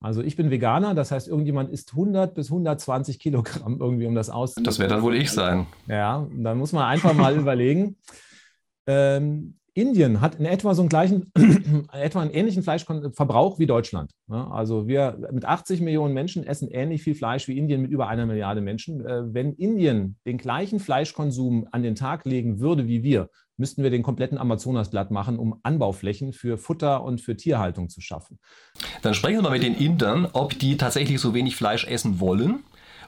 [0.00, 4.30] Also ich bin Veganer, das heißt, irgendjemand isst 100 bis 120 Kilogramm irgendwie, um das
[4.30, 4.64] auszuprobieren.
[4.64, 5.66] Das wird dann wohl ich sein.
[5.88, 7.96] Ja, dann muss man einfach mal überlegen.
[8.86, 11.32] Ähm, Indien hat in etwa so einen gleichen,
[11.92, 14.12] etwa einen ähnlichen Fleischverbrauch wie Deutschland.
[14.28, 18.24] Also wir mit 80 Millionen Menschen essen ähnlich viel Fleisch wie Indien mit über einer
[18.24, 19.04] Milliarde Menschen.
[19.04, 23.90] Äh, wenn Indien den gleichen Fleischkonsum an den Tag legen würde wie wir, müssten wir
[23.90, 28.38] den kompletten Amazonasblatt machen, um Anbauflächen für Futter und für Tierhaltung zu schaffen.
[29.02, 32.64] Dann sprechen wir mal mit den Indern, ob die tatsächlich so wenig Fleisch essen wollen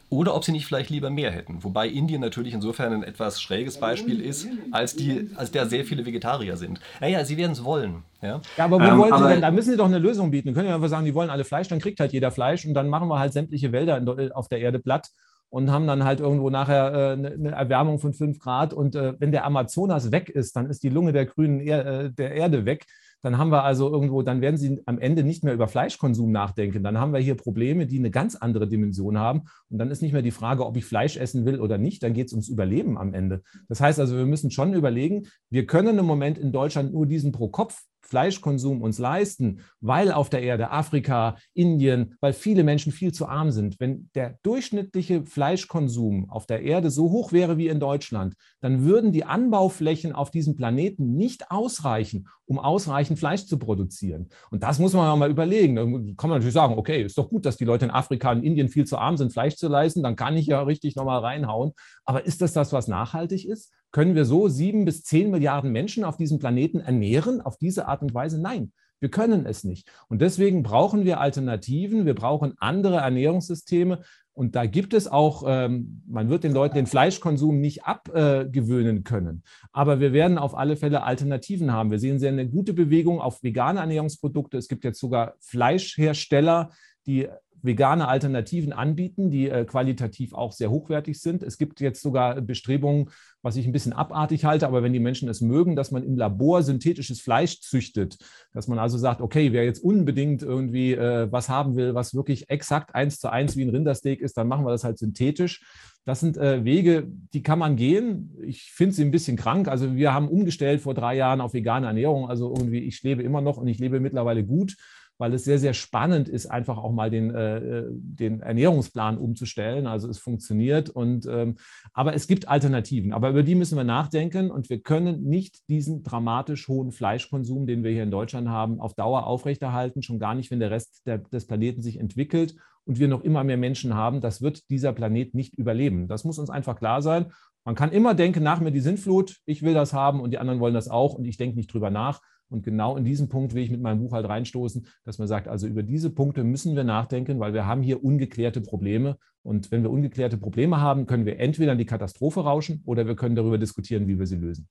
[0.08, 1.64] oder ob sie nicht vielleicht lieber mehr hätten.
[1.64, 6.06] Wobei Indien natürlich insofern ein etwas schräges Beispiel ist, als, die, als der sehr viele
[6.06, 6.80] Vegetarier sind.
[7.00, 8.02] Naja, sie werden es wollen.
[8.22, 9.40] Ja, ja aber wo ähm, wollen sie denn?
[9.40, 10.54] Da müssen sie doch eine Lösung bieten.
[10.54, 12.88] können ja einfach sagen, die wollen alle Fleisch, dann kriegt halt jeder Fleisch und dann
[12.88, 15.08] machen wir halt sämtliche Wälder in, auf der Erde platt
[15.48, 18.72] und haben dann halt irgendwo nachher äh, eine Erwärmung von 5 Grad.
[18.72, 22.10] Und äh, wenn der Amazonas weg ist, dann ist die Lunge der grünen er äh,
[22.12, 22.86] der Erde weg
[23.22, 26.82] dann haben wir also irgendwo, dann werden sie am Ende nicht mehr über Fleischkonsum nachdenken.
[26.82, 29.42] Dann haben wir hier Probleme, die eine ganz andere Dimension haben.
[29.68, 32.02] Und dann ist nicht mehr die Frage, ob ich Fleisch essen will oder nicht.
[32.02, 33.42] Dann geht es ums Überleben am Ende.
[33.68, 37.32] Das heißt also, wir müssen schon überlegen, wir können im Moment in Deutschland nur diesen
[37.32, 43.26] Pro-Kopf Fleischkonsum uns leisten, weil auf der Erde Afrika, Indien, weil viele Menschen viel zu
[43.26, 43.80] arm sind.
[43.80, 49.12] Wenn der durchschnittliche Fleischkonsum auf der Erde so hoch wäre wie in Deutschland, dann würden
[49.12, 54.28] die Anbauflächen auf diesem Planeten nicht ausreichen, um ausreichend Fleisch zu produzieren.
[54.50, 55.76] Und das muss man mal überlegen.
[55.76, 58.42] Da kann man natürlich sagen, okay, ist doch gut, dass die Leute in Afrika und
[58.42, 61.72] Indien viel zu arm sind, Fleisch zu leisten, dann kann ich ja richtig nochmal reinhauen.
[62.04, 63.72] Aber ist das das, was nachhaltig ist?
[63.92, 68.02] Können wir so sieben bis zehn Milliarden Menschen auf diesem Planeten ernähren auf diese Art
[68.02, 68.40] und Weise?
[68.40, 69.90] Nein, wir können es nicht.
[70.08, 74.00] Und deswegen brauchen wir Alternativen, wir brauchen andere Ernährungssysteme.
[74.32, 79.02] Und da gibt es auch, ähm, man wird den Leuten den Fleischkonsum nicht abgewöhnen äh,
[79.02, 79.42] können.
[79.72, 81.90] Aber wir werden auf alle Fälle Alternativen haben.
[81.90, 84.58] Wir sehen sehr eine gute Bewegung auf vegane Ernährungsprodukte.
[84.58, 86.70] Es gibt jetzt sogar Fleischhersteller,
[87.06, 87.28] die
[87.62, 91.42] vegane Alternativen anbieten, die äh, qualitativ auch sehr hochwertig sind.
[91.42, 93.10] Es gibt jetzt sogar Bestrebungen,
[93.42, 96.16] was ich ein bisschen abartig halte, aber wenn die Menschen es mögen, dass man im
[96.16, 98.18] Labor synthetisches Fleisch züchtet,
[98.52, 102.48] dass man also sagt, okay, wer jetzt unbedingt irgendwie äh, was haben will, was wirklich
[102.48, 105.64] exakt eins zu eins wie ein Rindersteak ist, dann machen wir das halt synthetisch.
[106.04, 108.36] Das sind äh, Wege, die kann man gehen.
[108.44, 109.66] Ich finde sie ein bisschen krank.
[109.66, 112.28] Also wir haben umgestellt vor drei Jahren auf vegane Ernährung.
[112.28, 114.76] Also irgendwie, ich lebe immer noch und ich lebe mittlerweile gut
[115.18, 119.86] weil es sehr, sehr spannend ist, einfach auch mal den, äh, den Ernährungsplan umzustellen.
[119.86, 120.90] Also es funktioniert.
[120.90, 121.56] Und, ähm,
[121.92, 123.12] aber es gibt Alternativen.
[123.12, 124.50] Aber über die müssen wir nachdenken.
[124.50, 128.94] Und wir können nicht diesen dramatisch hohen Fleischkonsum, den wir hier in Deutschland haben, auf
[128.94, 130.02] Dauer aufrechterhalten.
[130.02, 133.44] Schon gar nicht, wenn der Rest der, des Planeten sich entwickelt und wir noch immer
[133.44, 134.20] mehr Menschen haben.
[134.20, 136.08] Das wird dieser Planet nicht überleben.
[136.08, 137.32] Das muss uns einfach klar sein.
[137.64, 140.60] Man kann immer denken, nach mir die Sintflut, ich will das haben und die anderen
[140.60, 142.20] wollen das auch und ich denke nicht drüber nach.
[142.48, 145.48] Und genau in diesem Punkt will ich mit meinem Buch halt reinstoßen, dass man sagt,
[145.48, 149.16] also über diese Punkte müssen wir nachdenken, weil wir haben hier ungeklärte Probleme.
[149.42, 153.16] Und wenn wir ungeklärte Probleme haben, können wir entweder in die Katastrophe rauschen oder wir
[153.16, 154.68] können darüber diskutieren, wie wir sie lösen.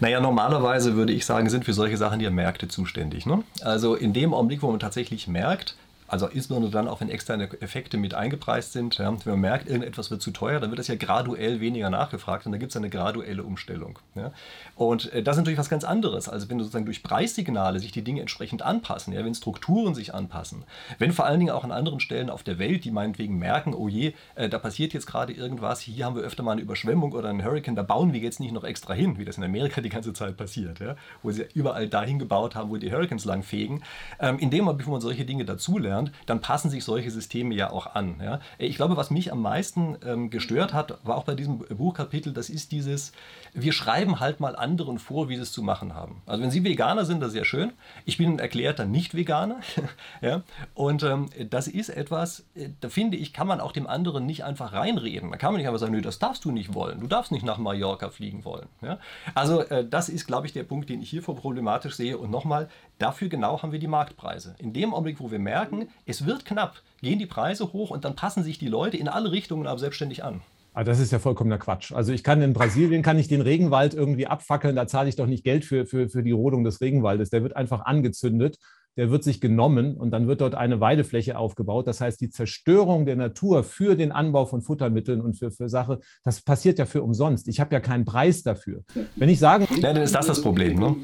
[0.00, 3.26] Naja, normalerweise würde ich sagen, sind für solche Sachen die Märkte zuständig.
[3.26, 3.42] Ne?
[3.62, 5.76] Also in dem Augenblick, wo man tatsächlich merkt,
[6.08, 8.96] also insbesondere dann auch, wenn externe Effekte mit eingepreist sind.
[8.98, 12.46] Ja, wenn man merkt, irgendetwas wird zu teuer, dann wird das ja graduell weniger nachgefragt
[12.46, 13.98] und da gibt es eine graduelle Umstellung.
[14.14, 14.32] Ja.
[14.74, 16.28] Und äh, das ist natürlich was ganz anderes.
[16.28, 20.64] Also wenn sozusagen durch Preissignale sich die Dinge entsprechend anpassen, ja, wenn Strukturen sich anpassen,
[20.98, 23.88] wenn vor allen Dingen auch an anderen Stellen auf der Welt, die meinetwegen merken, oh
[23.88, 27.28] je, äh, da passiert jetzt gerade irgendwas, hier haben wir öfter mal eine Überschwemmung oder
[27.28, 29.90] einen Hurricane, da bauen wir jetzt nicht noch extra hin, wie das in Amerika die
[29.90, 33.82] ganze Zeit passiert, ja, wo sie überall dahin gebaut haben, wo die Hurricanes langfegen.
[34.20, 37.54] Ähm, in dem Moment, bevor man solche Dinge dazulernt, gelernt, dann passen sich solche Systeme
[37.54, 38.16] ja auch an.
[38.22, 38.40] Ja?
[38.58, 42.50] Ich glaube, was mich am meisten ähm, gestört hat, war auch bei diesem Buchkapitel, das
[42.50, 43.12] ist dieses,
[43.52, 46.22] wir schreiben halt mal anderen vor, wie sie es zu machen haben.
[46.26, 47.72] Also wenn Sie Veganer sind, das ist ja schön.
[48.04, 49.60] Ich bin ein erklärter Nicht-Veganer.
[50.20, 50.42] ja?
[50.74, 54.44] Und ähm, das ist etwas, äh, da finde ich, kann man auch dem anderen nicht
[54.44, 55.30] einfach reinreden.
[55.30, 57.00] Da kann man nicht einfach sagen, nö, das darfst du nicht wollen.
[57.00, 58.66] Du darfst nicht nach Mallorca fliegen wollen.
[58.82, 58.98] Ja?
[59.34, 62.18] Also äh, das ist, glaube ich, der Punkt, den ich hier vor problematisch sehe.
[62.18, 62.68] Und nochmal,
[62.98, 64.56] Dafür genau haben wir die Marktpreise.
[64.58, 68.16] In dem Augenblick, wo wir merken, es wird knapp, gehen die Preise hoch und dann
[68.16, 70.40] passen sich die Leute in alle Richtungen aber selbstständig an.
[70.72, 71.92] Aber ah, das ist ja vollkommener Quatsch.
[71.92, 75.26] Also ich kann in Brasilien kann ich den Regenwald irgendwie abfackeln, da zahle ich doch
[75.26, 77.30] nicht Geld für, für, für die Rodung des Regenwaldes.
[77.30, 78.58] Der wird einfach angezündet
[78.98, 81.86] der wird sich genommen und dann wird dort eine Weidefläche aufgebaut.
[81.86, 86.00] Das heißt, die Zerstörung der Natur für den Anbau von Futtermitteln und für, für Sache,
[86.24, 87.46] das passiert ja für umsonst.
[87.46, 88.82] Ich habe ja keinen Preis dafür.
[89.14, 90.80] Wenn ich sage, ja, dann ist das das Problem.
[90.80, 90.96] Ne?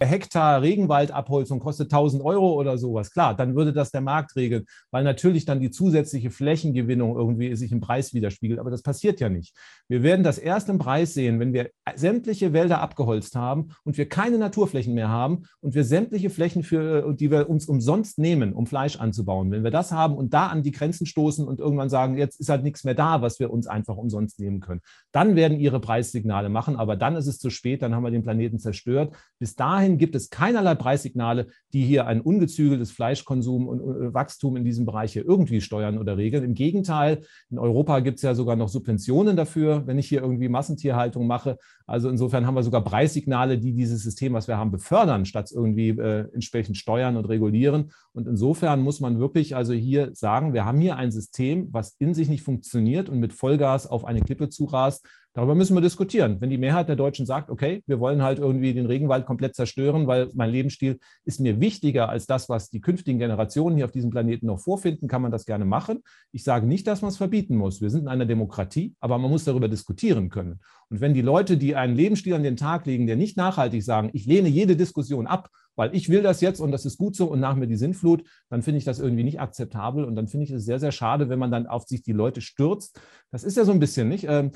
[0.00, 5.04] Hektar Regenwaldabholzung kostet 1000 Euro oder sowas, klar, dann würde das der Markt regeln, weil
[5.04, 8.58] natürlich dann die zusätzliche Flächengewinnung irgendwie sich im Preis widerspiegelt.
[8.58, 9.54] Aber das passiert ja nicht.
[9.88, 14.08] Wir werden das erst im Preis sehen, wenn wir sämtliche Wälder abgeholzt haben und wir
[14.08, 18.66] keine Naturflächen mehr haben und wir sämtliche Flächen, für, die wir uns umsonst nehmen, um
[18.66, 19.50] Fleisch anzubauen.
[19.50, 22.48] Wenn wir das haben und da an die Grenzen stoßen und irgendwann sagen, jetzt ist
[22.48, 24.80] halt nichts mehr da, was wir uns einfach umsonst nehmen können,
[25.12, 26.76] dann werden ihre Preissignale machen.
[26.76, 29.14] Aber dann ist es zu spät, dann haben wir den Planeten zerstört.
[29.38, 34.64] Bis dahin gibt es keinerlei Preissignale, die hier ein ungezügeltes Fleischkonsum und äh, Wachstum in
[34.64, 36.44] diesem Bereich hier irgendwie steuern oder regeln.
[36.44, 40.48] Im Gegenteil, in Europa gibt es ja sogar noch Subventionen dafür, wenn ich hier irgendwie
[40.48, 41.58] Massentierhaltung mache.
[41.86, 45.90] Also insofern haben wir sogar Preissignale, die dieses System, was wir haben, befördern, statt irgendwie
[45.90, 47.90] äh, entsprechend steuern und regulieren.
[48.12, 52.14] Und insofern muss man wirklich also hier sagen, wir haben hier ein System, was in
[52.14, 55.06] sich nicht funktioniert und mit Vollgas auf eine Klippe zurast.
[55.34, 56.40] Darüber müssen wir diskutieren.
[56.40, 60.06] Wenn die Mehrheit der Deutschen sagt, okay, wir wollen halt irgendwie den Regenwald komplett zerstören,
[60.06, 64.08] weil mein Lebensstil ist mir wichtiger als das, was die künftigen Generationen hier auf diesem
[64.08, 66.02] Planeten noch vorfinden, kann man das gerne machen.
[66.32, 67.82] Ich sage nicht, dass man es verbieten muss.
[67.82, 70.60] Wir sind in einer Demokratie, aber man muss darüber diskutieren können.
[70.88, 74.08] Und wenn die Leute, die einen Lebensstil an den Tag legen, der nicht nachhaltig sagen,
[74.14, 77.26] ich lehne jede Diskussion ab, weil ich will das jetzt und das ist gut so
[77.26, 80.44] und nach mir die Sintflut, dann finde ich das irgendwie nicht akzeptabel und dann finde
[80.44, 83.00] ich es sehr, sehr schade, wenn man dann auf sich die Leute stürzt.
[83.30, 84.24] Das ist ja so ein bisschen, nicht?
[84.28, 84.52] Ähm,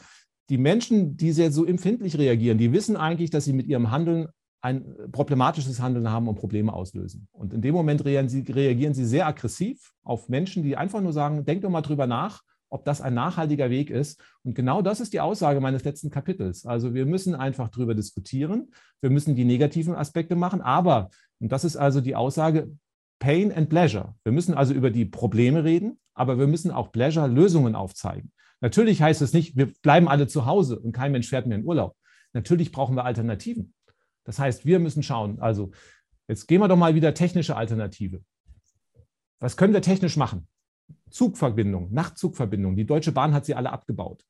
[0.49, 4.27] die Menschen, die sehr so empfindlich reagieren, die wissen eigentlich, dass sie mit ihrem Handeln
[4.63, 7.29] ein problematisches Handeln haben und Probleme auslösen.
[7.33, 11.13] Und in dem Moment reagieren sie, reagieren sie sehr aggressiv auf Menschen, die einfach nur
[11.13, 14.23] sagen, denk doch mal drüber nach, ob das ein nachhaltiger Weg ist.
[14.43, 16.65] Und genau das ist die Aussage meines letzten Kapitels.
[16.65, 18.71] Also wir müssen einfach drüber diskutieren.
[19.01, 20.61] Wir müssen die negativen Aspekte machen.
[20.61, 21.11] Aber,
[21.41, 22.71] und das ist also die Aussage,
[23.19, 24.15] Pain and Pleasure.
[24.25, 28.33] Wir müssen also über die Probleme reden, aber wir müssen auch Pleasure, Lösungen aufzeigen.
[28.61, 31.65] Natürlich heißt es nicht, wir bleiben alle zu Hause und kein Mensch fährt mehr in
[31.65, 31.97] Urlaub.
[32.33, 33.75] Natürlich brauchen wir Alternativen.
[34.25, 35.71] Das heißt, wir müssen schauen, also
[36.29, 38.23] jetzt gehen wir doch mal wieder technische Alternative.
[39.41, 40.47] Was können wir technisch machen?
[41.11, 42.77] Zugverbindung, Nachtzugverbindung.
[42.77, 44.25] Die Deutsche Bahn hat sie alle abgebaut.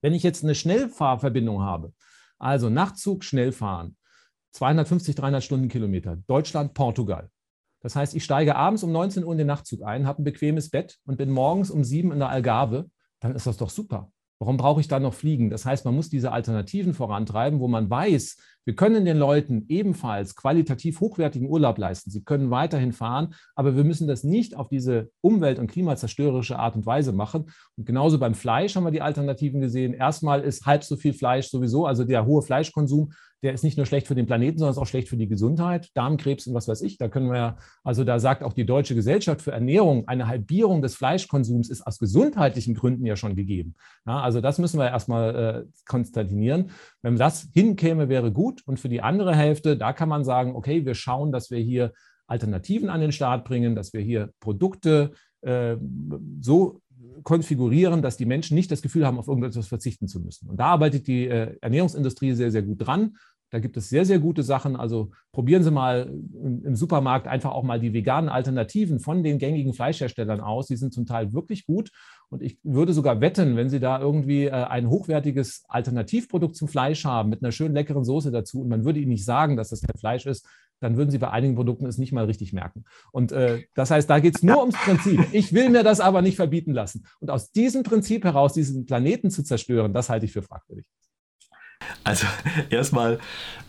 [0.00, 1.92] Wenn ich jetzt eine Schnellfahrverbindung habe,
[2.38, 3.96] also Nachtzug, Schnellfahren,
[4.52, 7.30] 250, 300 Stundenkilometer, Deutschland, Portugal.
[7.80, 10.70] Das heißt, ich steige abends um 19 Uhr in den Nachtzug ein, habe ein bequemes
[10.70, 14.12] Bett und bin morgens um sieben in der Algarve dann ist das doch super.
[14.40, 15.50] Warum brauche ich dann noch Fliegen?
[15.50, 20.36] Das heißt, man muss diese Alternativen vorantreiben, wo man weiß, wir können den Leuten ebenfalls
[20.36, 22.10] qualitativ hochwertigen Urlaub leisten.
[22.10, 26.76] Sie können weiterhin fahren, aber wir müssen das nicht auf diese umwelt- und klimazerstörerische Art
[26.76, 27.50] und Weise machen.
[27.76, 29.92] Und genauso beim Fleisch haben wir die Alternativen gesehen.
[29.92, 33.10] Erstmal ist halb so viel Fleisch sowieso, also der hohe Fleischkonsum
[33.42, 35.90] der ist nicht nur schlecht für den Planeten, sondern ist auch schlecht für die Gesundheit,
[35.94, 36.98] Darmkrebs und was weiß ich.
[36.98, 40.82] Da können wir ja, also da sagt auch die Deutsche Gesellschaft für Ernährung, eine Halbierung
[40.82, 43.74] des Fleischkonsums ist aus gesundheitlichen Gründen ja schon gegeben.
[44.06, 46.70] Ja, also das müssen wir erstmal äh, konstatieren.
[47.02, 48.62] Wenn das hinkäme, wäre gut.
[48.66, 51.92] Und für die andere Hälfte, da kann man sagen, okay, wir schauen, dass wir hier
[52.26, 55.12] Alternativen an den Start bringen, dass wir hier Produkte
[55.42, 55.76] äh,
[56.40, 56.80] so
[57.22, 60.48] konfigurieren, dass die Menschen nicht das Gefühl haben, auf irgendetwas verzichten zu müssen.
[60.48, 63.16] Und da arbeitet die äh, Ernährungsindustrie sehr, sehr gut dran.
[63.50, 64.76] Da gibt es sehr, sehr gute Sachen.
[64.76, 69.72] Also probieren Sie mal im Supermarkt einfach auch mal die veganen Alternativen von den gängigen
[69.72, 70.66] Fleischherstellern aus.
[70.66, 71.90] Die sind zum Teil wirklich gut.
[72.28, 77.06] Und ich würde sogar wetten, wenn Sie da irgendwie äh, ein hochwertiges Alternativprodukt zum Fleisch
[77.06, 79.80] haben mit einer schönen leckeren Soße dazu und man würde Ihnen nicht sagen, dass das
[79.80, 80.46] kein Fleisch ist,
[80.80, 82.84] dann würden Sie bei einigen Produkten es nicht mal richtig merken.
[83.12, 85.26] Und äh, das heißt, da geht es nur ums Prinzip.
[85.32, 87.06] Ich will mir das aber nicht verbieten lassen.
[87.20, 90.86] Und aus diesem Prinzip heraus diesen Planeten zu zerstören, das halte ich für fragwürdig.
[92.04, 92.26] Also
[92.70, 93.18] erstmal,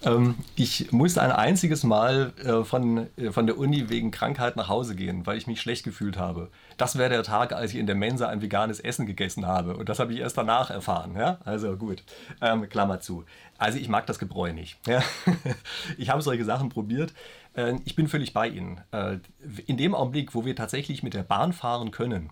[0.03, 4.67] ähm, ich musste ein einziges Mal äh, von, äh, von der Uni wegen Krankheit nach
[4.67, 6.49] Hause gehen, weil ich mich schlecht gefühlt habe.
[6.77, 9.75] Das wäre der Tag, als ich in der Mensa ein veganes Essen gegessen habe.
[9.75, 11.15] Und das habe ich erst danach erfahren.
[11.15, 11.39] Ja?
[11.43, 12.03] Also gut,
[12.41, 13.25] ähm, Klammer zu.
[13.57, 14.79] Also ich mag das Gebräu nicht.
[14.87, 15.03] Ja?
[15.97, 17.13] Ich habe solche Sachen probiert.
[17.53, 18.81] Äh, ich bin völlig bei Ihnen.
[18.91, 19.17] Äh,
[19.65, 22.29] in dem Augenblick, wo wir tatsächlich mit der Bahn fahren können,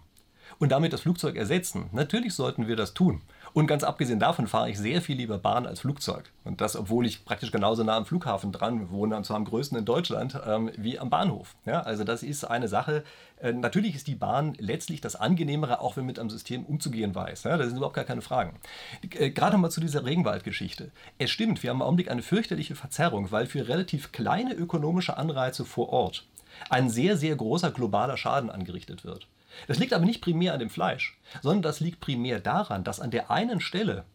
[0.60, 1.90] und damit das Flugzeug ersetzen.
[1.92, 3.22] Natürlich sollten wir das tun.
[3.58, 6.32] Und ganz abgesehen davon fahre ich sehr viel lieber Bahn als Flugzeug.
[6.44, 9.80] Und das, obwohl ich praktisch genauso nah am Flughafen dran wohne, und zwar am größten
[9.80, 11.56] in Deutschland, ähm, wie am Bahnhof.
[11.66, 13.04] Ja, also das ist eine Sache.
[13.42, 17.16] Äh, natürlich ist die Bahn letztlich das Angenehmere, auch wenn man mit einem System umzugehen
[17.16, 17.46] weiß.
[17.46, 18.60] Ja, das sind überhaupt gar keine Fragen.
[19.02, 20.92] Äh, gerade mal zu dieser Regenwaldgeschichte.
[21.18, 25.66] Es stimmt, wir haben im Augenblick eine fürchterliche Verzerrung, weil für relativ kleine ökonomische Anreize
[25.66, 26.28] vor Ort
[26.70, 29.28] ein sehr, sehr großer globaler Schaden angerichtet wird.
[29.68, 33.12] Das liegt aber nicht primär an dem Fleisch, sondern das liegt primär daran, dass an
[33.12, 34.06] der einen Stelle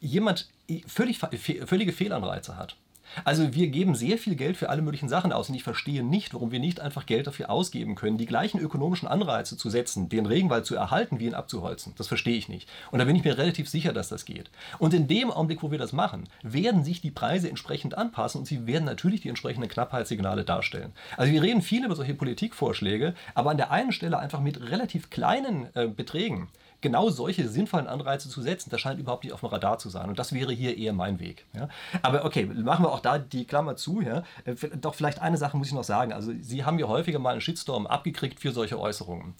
[0.00, 0.48] jemand
[0.86, 2.76] völlig, völlige Fehlanreize hat.
[3.24, 6.34] Also wir geben sehr viel Geld für alle möglichen Sachen aus und ich verstehe nicht,
[6.34, 10.26] warum wir nicht einfach Geld dafür ausgeben können, die gleichen ökonomischen Anreize zu setzen, den
[10.26, 11.94] Regenwald zu erhalten, wie ihn abzuholzen.
[11.96, 12.68] Das verstehe ich nicht.
[12.90, 14.50] Und da bin ich mir relativ sicher, dass das geht.
[14.78, 18.46] Und in dem Augenblick, wo wir das machen, werden sich die Preise entsprechend anpassen und
[18.46, 20.92] sie werden natürlich die entsprechenden Knappheitssignale darstellen.
[21.16, 25.10] Also wir reden viel über solche Politikvorschläge, aber an der einen Stelle einfach mit relativ
[25.10, 26.48] kleinen äh, Beträgen
[26.80, 30.08] genau solche sinnvollen Anreize zu setzen, das scheint überhaupt nicht auf dem Radar zu sein.
[30.08, 31.46] Und das wäre hier eher mein Weg.
[31.54, 31.68] Ja.
[32.02, 34.00] Aber okay, machen wir auch da die Klammer zu.
[34.00, 34.22] Ja.
[34.44, 36.12] Äh, doch vielleicht eine Sache muss ich noch sagen.
[36.12, 39.34] Also Sie haben ja häufiger mal einen Shitstorm abgekriegt für solche Äußerungen.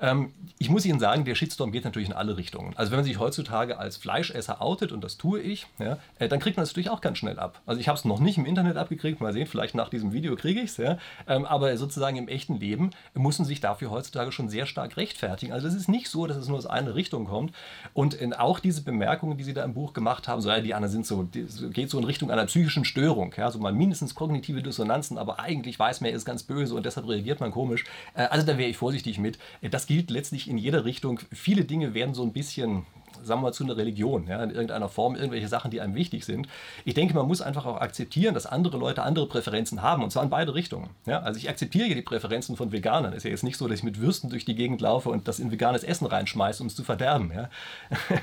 [0.00, 2.72] Ähm, ich muss Ihnen sagen, der Shitstorm geht natürlich in alle Richtungen.
[2.76, 6.40] Also wenn man sich heutzutage als Fleischesser outet, und das tue ich, ja, äh, dann
[6.40, 7.60] kriegt man das natürlich auch ganz schnell ab.
[7.66, 10.36] Also ich habe es noch nicht im Internet abgekriegt, mal sehen, vielleicht nach diesem Video
[10.36, 14.48] kriege ich es, ja, ähm, aber sozusagen im echten Leben müssen sich dafür heutzutage schon
[14.48, 15.52] sehr stark rechtfertigen.
[15.52, 17.54] Also es ist nicht so, dass es nur aus einer Richtung kommt.
[17.94, 20.92] Und auch diese Bemerkungen, die Sie da im Buch gemacht haben, so ja, die anderen
[20.92, 21.28] sind so,
[21.72, 25.78] geht so in Richtung einer psychischen Störung, ja, so mal mindestens kognitive Dissonanzen, aber eigentlich
[25.78, 27.84] weiß man, er ist ganz böse und deshalb reagiert man komisch.
[28.14, 29.38] Äh, also da wäre ich vorsichtig mit.
[29.60, 31.18] Äh, das gilt letztlich in jeder Richtung.
[31.32, 32.84] Viele Dinge werden so ein bisschen
[33.22, 36.24] sagen wir mal, zu einer Religion, ja, in irgendeiner Form, irgendwelche Sachen, die einem wichtig
[36.24, 36.46] sind.
[36.84, 40.22] Ich denke, man muss einfach auch akzeptieren, dass andere Leute andere Präferenzen haben, und zwar
[40.22, 40.90] in beide Richtungen.
[41.04, 43.12] Ja, also ich akzeptiere hier die Präferenzen von Veganern.
[43.14, 45.40] Ist ja jetzt nicht so, dass ich mit Würsten durch die Gegend laufe und das
[45.40, 47.32] in veganes Essen reinschmeiße, um es zu verderben.
[47.34, 47.50] Ja.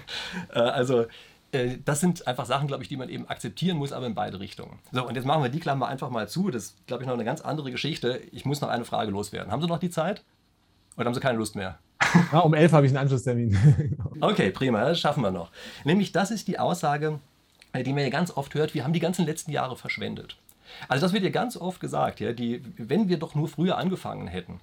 [0.54, 1.06] Äh, also
[1.52, 4.40] äh, das sind einfach Sachen, glaube ich, die man eben akzeptieren muss, aber in beide
[4.40, 4.80] Richtungen.
[4.92, 6.52] So, und jetzt machen wir die Klammer einfach mal zu.
[6.52, 8.22] Das ist, glaube ich, noch eine ganz andere Geschichte.
[8.32, 9.52] Ich muss noch eine Frage loswerden.
[9.52, 10.24] Haben Sie noch die Zeit?
[10.98, 11.80] Oder haben Sie keine Lust mehr?
[12.32, 13.58] Ja, um elf habe ich einen Anschlusstermin.
[14.22, 15.52] okay, prima, das schaffen wir noch.
[15.84, 17.20] Nämlich, das ist die Aussage,
[17.74, 20.38] äh, die man ja ganz oft hört, wir haben die ganzen letzten Jahre verschwendet.
[20.88, 24.28] Also das wird ja ganz oft gesagt, ja, die, wenn wir doch nur früher angefangen
[24.28, 24.60] hätten.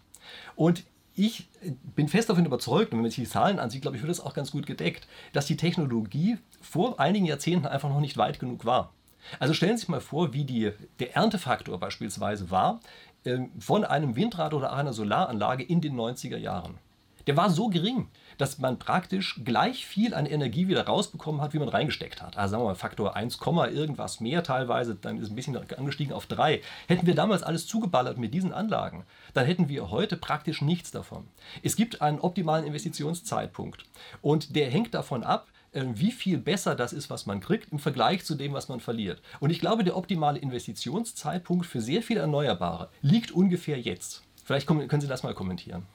[0.57, 1.49] Und ich
[1.95, 4.21] bin fest davon überzeugt, und wenn man sich die Zahlen ansieht, glaube ich, wird das
[4.21, 8.65] auch ganz gut gedeckt, dass die Technologie vor einigen Jahrzehnten einfach noch nicht weit genug
[8.65, 8.93] war.
[9.39, 13.12] Also stellen Sie sich mal vor, wie die, der Erntefaktor beispielsweise war äh,
[13.59, 16.79] von einem Windrad oder einer Solaranlage in den 90er Jahren.
[17.27, 18.09] Der war so gering,
[18.39, 22.37] dass man praktisch gleich viel an Energie wieder rausbekommen hat, wie man reingesteckt hat.
[22.37, 23.39] Also sagen wir mal Faktor 1,
[23.73, 26.61] irgendwas mehr teilweise, dann ist ein bisschen angestiegen auf 3.
[26.89, 29.05] Hätten wir damals alles zugeballert mit diesen Anlagen,
[29.35, 31.29] dann hätten wir heute praktisch nichts davon.
[31.63, 33.85] Es gibt einen optimalen Investitionszeitpunkt
[34.21, 38.25] und der hängt davon ab, wie viel besser das ist, was man kriegt, im Vergleich
[38.25, 39.23] zu dem, was man verliert.
[39.41, 44.23] Und ich glaube, der optimale Investitionszeitpunkt für sehr viele Erneuerbare liegt ungefähr jetzt.
[44.45, 45.87] Vielleicht können Sie das mal kommentieren.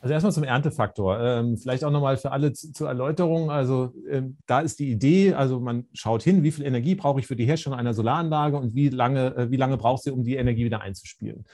[0.00, 1.18] Also erstmal zum Erntefaktor.
[1.20, 3.50] Ähm, vielleicht auch nochmal für alle zur Erläuterung.
[3.50, 7.26] Also ähm, da ist die Idee, also man schaut hin, wie viel Energie brauche ich
[7.26, 10.36] für die Herstellung einer Solaranlage und wie lange, äh, wie lange braucht sie, um die
[10.36, 11.44] Energie wieder einzuspielen.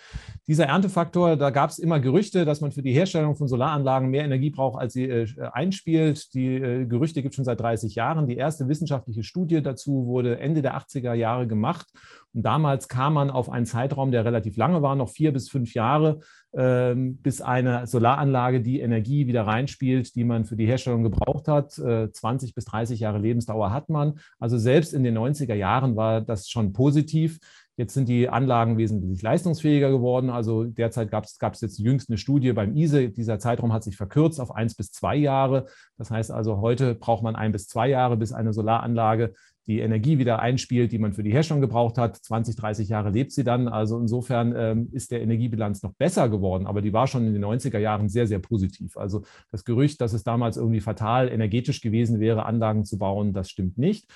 [0.46, 4.24] Dieser Erntefaktor, da gab es immer Gerüchte, dass man für die Herstellung von Solaranlagen mehr
[4.24, 6.34] Energie braucht, als sie äh, einspielt.
[6.34, 8.26] Die äh, Gerüchte gibt es schon seit 30 Jahren.
[8.26, 11.86] Die erste wissenschaftliche Studie dazu wurde Ende der 80er Jahre gemacht.
[12.34, 15.72] Und damals kam man auf einen Zeitraum, der relativ lange war, noch vier bis fünf
[15.72, 16.18] Jahre,
[16.54, 21.72] bis eine Solaranlage die Energie wieder reinspielt, die man für die Herstellung gebraucht hat.
[21.72, 24.20] 20 äh, bis 30 Jahre Lebensdauer hat man.
[24.38, 27.40] Also selbst in den 90er Jahren war das schon positiv.
[27.76, 30.30] Jetzt sind die Anlagen wesentlich leistungsfähiger geworden.
[30.30, 33.08] Also derzeit gab es jetzt jüngst eine Studie beim ISE.
[33.08, 35.66] Dieser Zeitraum hat sich verkürzt auf eins bis zwei Jahre.
[35.98, 39.34] Das heißt also, heute braucht man ein bis zwei Jahre, bis eine Solaranlage
[39.66, 42.16] die Energie wieder einspielt, die man für die Herstellung gebraucht hat.
[42.16, 43.68] 20, 30 Jahre lebt sie dann.
[43.68, 47.44] Also insofern ähm, ist der Energiebilanz noch besser geworden, aber die war schon in den
[47.44, 48.96] 90er Jahren sehr, sehr positiv.
[48.96, 53.50] Also das Gerücht, dass es damals irgendwie fatal energetisch gewesen wäre, Anlagen zu bauen, das
[53.50, 54.06] stimmt nicht.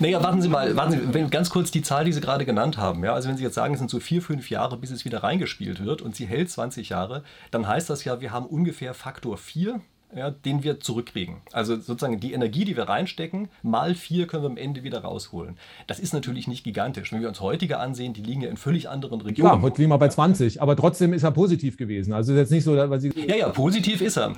[0.00, 2.76] Naja, warten Sie mal, warten Sie, wenn, ganz kurz die Zahl, die Sie gerade genannt
[2.76, 3.04] haben.
[3.04, 3.14] Ja?
[3.14, 5.84] Also wenn Sie jetzt sagen, es sind so vier, fünf Jahre, bis es wieder reingespielt
[5.84, 9.80] wird und sie hält 20 Jahre, dann heißt das ja, wir haben ungefähr Faktor 4
[10.14, 11.36] ja, den wir zurückkriegen.
[11.52, 15.56] Also sozusagen die Energie, die wir reinstecken, mal vier können wir am Ende wieder rausholen.
[15.86, 17.12] Das ist natürlich nicht gigantisch.
[17.12, 19.54] Wenn wir uns heutige ansehen, die liegen ja in völlig anderen Regionen.
[19.54, 22.12] Ja, heute liegen wir bei 20, aber trotzdem ist er positiv gewesen.
[22.12, 23.12] Also ist jetzt nicht so, weil Sie.
[23.26, 24.34] Ja, ja, positiv ist er.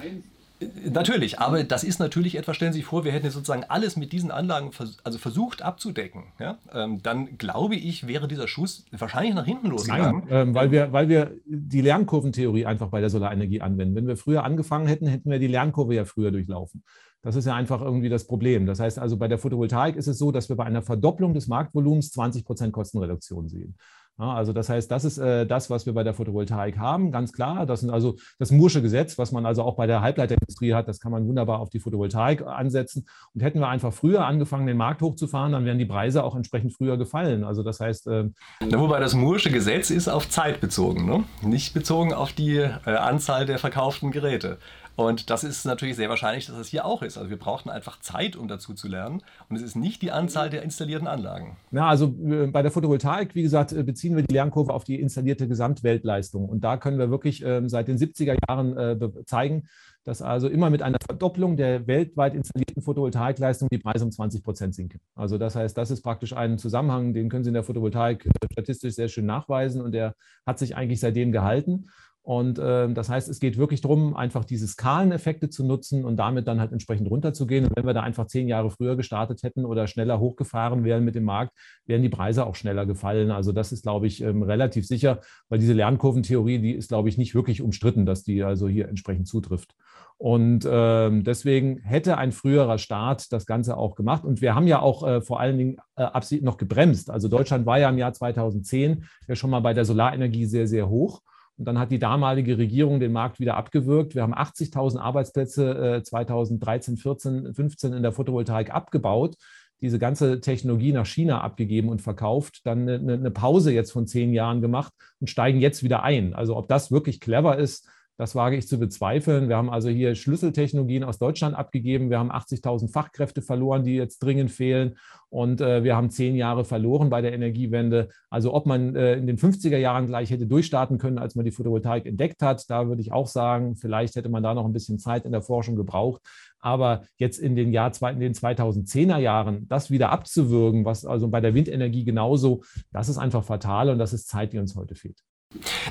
[0.91, 4.13] Natürlich, aber das ist natürlich etwas, stellen Sie sich vor, wir hätten sozusagen alles mit
[4.13, 6.25] diesen Anlagen vers also versucht abzudecken.
[6.41, 6.59] Ja?
[6.73, 10.25] Ähm, dann glaube ich, wäre dieser Schuss wahrscheinlich nach hinten losgegangen.
[10.29, 13.95] Nein, ähm, weil, wir, weil wir die Lernkurventheorie einfach bei der Solarenergie anwenden.
[13.95, 16.83] Wenn wir früher angefangen hätten, hätten wir die Lernkurve ja früher durchlaufen.
[17.23, 18.67] Das ist ja einfach irgendwie das Problem.
[18.67, 21.49] Das heißt also, bei der Photovoltaik ist es so, dass wir bei einer Verdopplung des
[21.49, 23.77] Marktvolumens 20 Prozent Kostenreduktion sehen.
[24.19, 27.33] Ja, also das heißt, das ist äh, das, was wir bei der Photovoltaik haben, ganz
[27.33, 27.67] klar.
[27.67, 30.99] Das ist also das Mursche Gesetz, was man also auch bei der Halbleiterindustrie hat, das
[30.99, 33.07] kann man wunderbar auf die Photovoltaik ansetzen.
[33.35, 36.75] Und hätten wir einfach früher angefangen, den Markt hochzufahren, dann wären die Preise auch entsprechend
[36.75, 37.45] früher gefallen.
[37.45, 38.09] Also das heißt.
[38.09, 38.31] Äh,
[38.73, 41.25] wobei das Mursche Gesetz ist auf Zeit bezogen, ne?
[41.43, 44.59] nicht bezogen auf die äh, Anzahl der verkauften Geräte.
[44.99, 47.17] Und das ist natürlich sehr wahrscheinlich, dass das hier auch ist.
[47.19, 49.23] Also wir brauchten einfach Zeit, um dazu zu lernen.
[49.49, 51.57] Und es ist nicht die Anzahl der installierten Anlagen.
[51.71, 54.99] Ja, also äh, bei der Photovoltaik, wie gesagt, äh, beziehen wir die Lernkurve auf die
[55.01, 56.49] installierte Gesamtweltleistung.
[56.49, 59.69] Und da können wir wirklich ähm, seit den 70er Jahren äh, zeigen,
[60.03, 64.75] dass also immer mit einer Verdopplung der weltweit installierten Photovoltaikleistung die Preise um 20 Prozent
[64.75, 65.01] sinken.
[65.15, 68.95] Also das heißt, das ist praktisch ein Zusammenhang, den können Sie in der Photovoltaik statistisch
[68.95, 70.15] sehr schön nachweisen und der
[70.47, 71.91] hat sich eigentlich seitdem gehalten.
[72.29, 76.47] Und äh, das heißt, es geht wirklich darum, einfach diese Skaleneffekte zu nutzen und damit
[76.47, 77.65] dann halt entsprechend runterzugehen.
[77.65, 81.15] Und wenn wir da einfach zehn Jahre früher gestartet hätten oder schneller hochgefahren wären mit
[81.15, 81.55] dem Markt,
[81.87, 83.31] wären die Preise auch schneller gefallen.
[83.31, 87.17] Also das ist, glaube ich, ähm, relativ sicher, weil diese Lernkurventheorie, die ist, glaube ich,
[87.17, 89.75] nicht wirklich umstritten, dass die also hier entsprechend zutrifft.
[90.19, 94.27] Und ähm, deswegen hätte ein früherer Staat das Ganze auch gemacht.
[94.27, 96.11] Und wir haben ja auch äh, vor allen Dingen äh,
[96.43, 97.09] noch gebremst.
[97.09, 100.91] Also Deutschland war ja im Jahr 2010 ja schon mal bei der Solarenergie sehr, sehr
[100.91, 101.23] hoch.
[101.59, 104.15] Und dann hat die damalige Regierung den Markt wieder abgewürgt.
[104.15, 109.37] Wir haben 80.000 Arbeitsplätze 2013, 14, 15 in der Photovoltaik abgebaut,
[109.81, 114.33] diese ganze Technologie nach China abgegeben und verkauft, dann eine, eine Pause jetzt von zehn
[114.33, 116.35] Jahren gemacht und steigen jetzt wieder ein.
[116.35, 117.89] Also ob das wirklich clever ist,
[118.19, 119.49] das wage ich zu bezweifeln.
[119.49, 122.11] Wir haben also hier Schlüsseltechnologien aus Deutschland abgegeben.
[122.11, 124.97] Wir haben 80.000 Fachkräfte verloren, die jetzt dringend fehlen.
[125.31, 128.09] Und äh, wir haben zehn Jahre verloren bei der Energiewende.
[128.29, 131.53] Also ob man äh, in den 50er Jahren gleich hätte durchstarten können, als man die
[131.53, 134.99] Photovoltaik entdeckt hat, da würde ich auch sagen, vielleicht hätte man da noch ein bisschen
[134.99, 136.21] Zeit in der Forschung gebraucht.
[136.59, 141.41] Aber jetzt in den, Jahr, in den 2010er Jahren das wieder abzuwürgen, was also bei
[141.41, 145.23] der Windenergie genauso, das ist einfach fatal und das ist Zeit, die uns heute fehlt.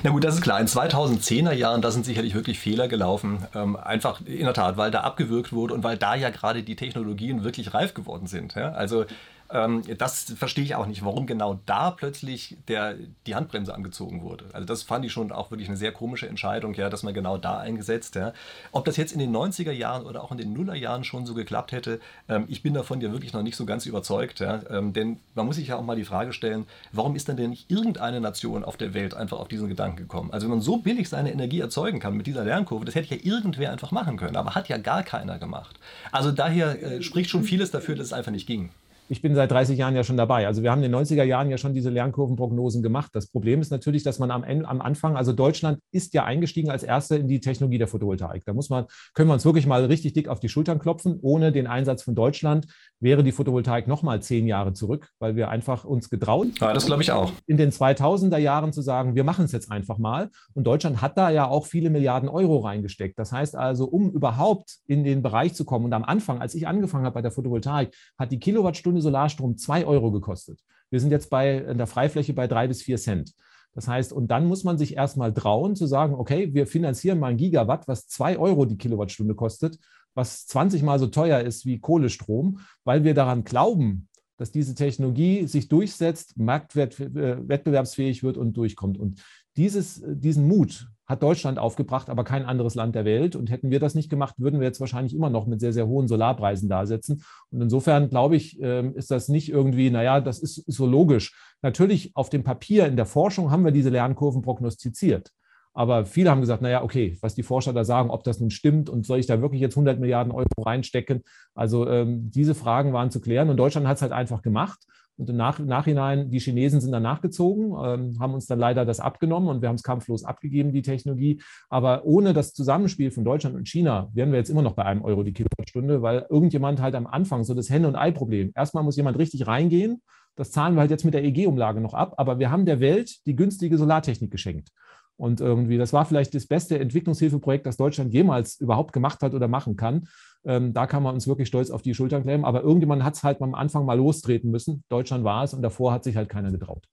[0.02, 0.60] Na gut, das ist klar.
[0.60, 3.46] In 2010er Jahren, da sind sicherlich wirklich Fehler gelaufen.
[3.54, 6.76] Ähm, einfach in der Tat, weil da abgewürgt wurde und weil da ja gerade die
[6.76, 8.54] Technologien wirklich reif geworden sind.
[8.54, 8.72] Ja?
[8.72, 9.04] Also
[9.50, 12.96] ähm, das verstehe ich auch nicht, warum genau da plötzlich der,
[13.26, 14.44] die Handbremse angezogen wurde.
[14.52, 17.38] Also das fand ich schon auch wirklich eine sehr komische Entscheidung, ja, dass man genau
[17.38, 18.14] da eingesetzt.
[18.14, 18.32] Ja.
[18.72, 21.72] Ob das jetzt in den 90er Jahren oder auch in den Nullerjahren schon so geklappt
[21.72, 24.40] hätte, ähm, ich bin davon ja wirklich noch nicht so ganz überzeugt.
[24.40, 24.60] Ja.
[24.70, 27.50] Ähm, denn man muss sich ja auch mal die Frage stellen, warum ist denn denn
[27.50, 30.30] nicht irgendeine Nation auf der Welt einfach auf diesen Gedanken gekommen?
[30.30, 33.20] Also wenn man so billig seine Energie erzeugen kann mit dieser Lernkurve, das hätte ja
[33.22, 35.78] irgendwer einfach machen können, aber hat ja gar keiner gemacht.
[36.12, 38.70] Also daher äh, spricht schon vieles dafür, dass es einfach nicht ging
[39.08, 40.46] ich bin seit 30 Jahren ja schon dabei.
[40.46, 43.10] Also wir haben in den 90er Jahren ja schon diese Lernkurvenprognosen gemacht.
[43.14, 46.70] Das Problem ist natürlich, dass man am, Ende, am Anfang, also Deutschland ist ja eingestiegen
[46.70, 48.44] als Erste in die Technologie der Photovoltaik.
[48.44, 51.18] Da muss man, können wir uns wirklich mal richtig dick auf die Schultern klopfen.
[51.22, 52.66] Ohne den Einsatz von Deutschland
[53.00, 56.48] wäre die Photovoltaik noch mal zehn Jahre zurück, weil wir einfach uns getraut.
[56.60, 57.32] Ja, das glaube ich auch.
[57.46, 60.30] In den 2000er Jahren zu sagen, wir machen es jetzt einfach mal.
[60.54, 63.18] Und Deutschland hat da ja auch viele Milliarden Euro reingesteckt.
[63.18, 66.66] Das heißt also, um überhaupt in den Bereich zu kommen und am Anfang, als ich
[66.66, 70.60] angefangen habe bei der Photovoltaik, hat die Kilowattstunde Stunde Solarstrom 2 Euro gekostet.
[70.90, 73.32] Wir sind jetzt bei in der Freifläche bei 3 bis 4 Cent.
[73.74, 77.28] Das heißt, und dann muss man sich erstmal trauen zu sagen, okay, wir finanzieren mal
[77.28, 79.78] ein Gigawatt, was 2 Euro die Kilowattstunde kostet,
[80.18, 85.46] was 20 mal so teuer ist wie Kohlestrom, weil wir daran glauben, dass diese Technologie
[85.46, 88.98] sich durchsetzt, marktwettbewerbsfähig wird und durchkommt.
[88.98, 89.22] Und
[89.56, 93.36] dieses, diesen Mut hat Deutschland aufgebracht, aber kein anderes Land der Welt.
[93.36, 95.86] Und hätten wir das nicht gemacht, würden wir jetzt wahrscheinlich immer noch mit sehr, sehr
[95.86, 97.22] hohen Solarpreisen da sitzen.
[97.50, 101.34] Und insofern glaube ich, ähm, ist das nicht irgendwie, naja, das ist so logisch.
[101.62, 105.30] Natürlich auf dem Papier in der Forschung haben wir diese Lernkurven prognostiziert.
[105.78, 108.90] Aber viele haben gesagt, naja, okay, was die Forscher da sagen, ob das nun stimmt
[108.90, 111.22] und soll ich da wirklich jetzt 100 Milliarden Euro reinstecken?
[111.54, 114.80] Also ähm, diese Fragen waren zu klären und Deutschland hat es halt einfach gemacht.
[115.16, 118.98] Und im Nach Nachhinein, die Chinesen sind dann nachgezogen, ähm, haben uns dann leider das
[118.98, 121.40] abgenommen und wir haben es kampflos abgegeben, die Technologie.
[121.68, 125.02] Aber ohne das Zusammenspiel von Deutschland und China wären wir jetzt immer noch bei einem
[125.02, 128.50] Euro die Kilowattstunde, weil irgendjemand halt am Anfang so das Henne- und Ei-Problem.
[128.56, 130.02] Erstmal muss jemand richtig reingehen.
[130.34, 132.14] Das zahlen wir halt jetzt mit der EG-Umlage noch ab.
[132.16, 134.70] Aber wir haben der Welt die günstige Solartechnik geschenkt.
[135.18, 139.48] Und irgendwie, das war vielleicht das beste Entwicklungshilfeprojekt, das Deutschland jemals überhaupt gemacht hat oder
[139.48, 140.08] machen kann.
[140.44, 142.44] Ähm, da kann man uns wirklich stolz auf die Schultern klemmen.
[142.44, 144.84] Aber irgendjemand hat es halt am Anfang mal lostreten müssen.
[144.88, 146.86] Deutschland war es und davor hat sich halt keiner getraut.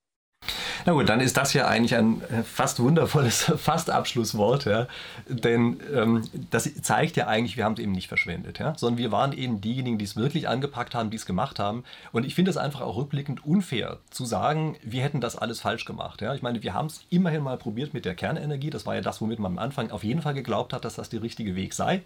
[0.86, 4.88] Na gut, dann ist das ja eigentlich ein äh, fast wundervolles Fast-Abschlusswort, ja?
[5.28, 8.74] denn ähm, das zeigt ja eigentlich, wir haben es eben nicht verschwendet, ja?
[8.78, 11.84] sondern wir waren eben diejenigen, die es wirklich angepackt haben, die es gemacht haben.
[12.12, 15.86] Und ich finde es einfach auch rückblickend unfair zu sagen, wir hätten das alles falsch
[15.86, 16.22] gemacht.
[16.22, 16.36] Ja?
[16.36, 19.22] Ich meine, wir haben es immerhin mal probiert mit der Kernenergie, das war ja das,
[19.22, 22.04] womit man am Anfang auf jeden Fall geglaubt hat, dass das der richtige Weg sei.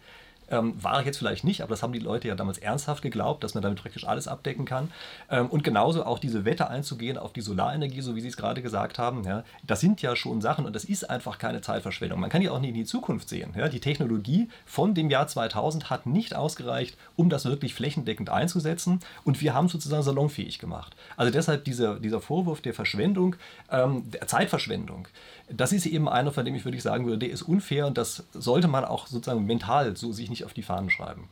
[0.50, 3.54] Ähm, war jetzt vielleicht nicht, aber das haben die Leute ja damals ernsthaft geglaubt, dass
[3.54, 4.92] man damit praktisch alles abdecken kann.
[5.30, 8.62] Ähm, und genauso auch diese Wette einzugehen auf die Solarenergie, so wie Sie es gerade
[8.62, 12.20] gesagt haben, ja, das sind ja schon Sachen und das ist einfach keine Zeitverschwendung.
[12.20, 13.54] Man kann ja auch nicht in die Zukunft sehen.
[13.56, 13.70] Ja.
[13.70, 19.42] Die Technologie von dem Jahr 2000 hat nicht ausgereicht, um das wirklich flächendeckend einzusetzen und
[19.42, 20.96] wir haben es sozusagen salonfähig gemacht.
[21.18, 23.36] Also deshalb dieser, dieser Vorwurf der Verschwendung,
[23.72, 25.08] ähm, der Zeitverschwendung,
[25.52, 28.24] das ist eben einer, von dem ich wirklich sagen würde, der ist unfair und das
[28.34, 31.30] sollte man auch sozusagen mental so sich nicht auf die Fahnen schreiben.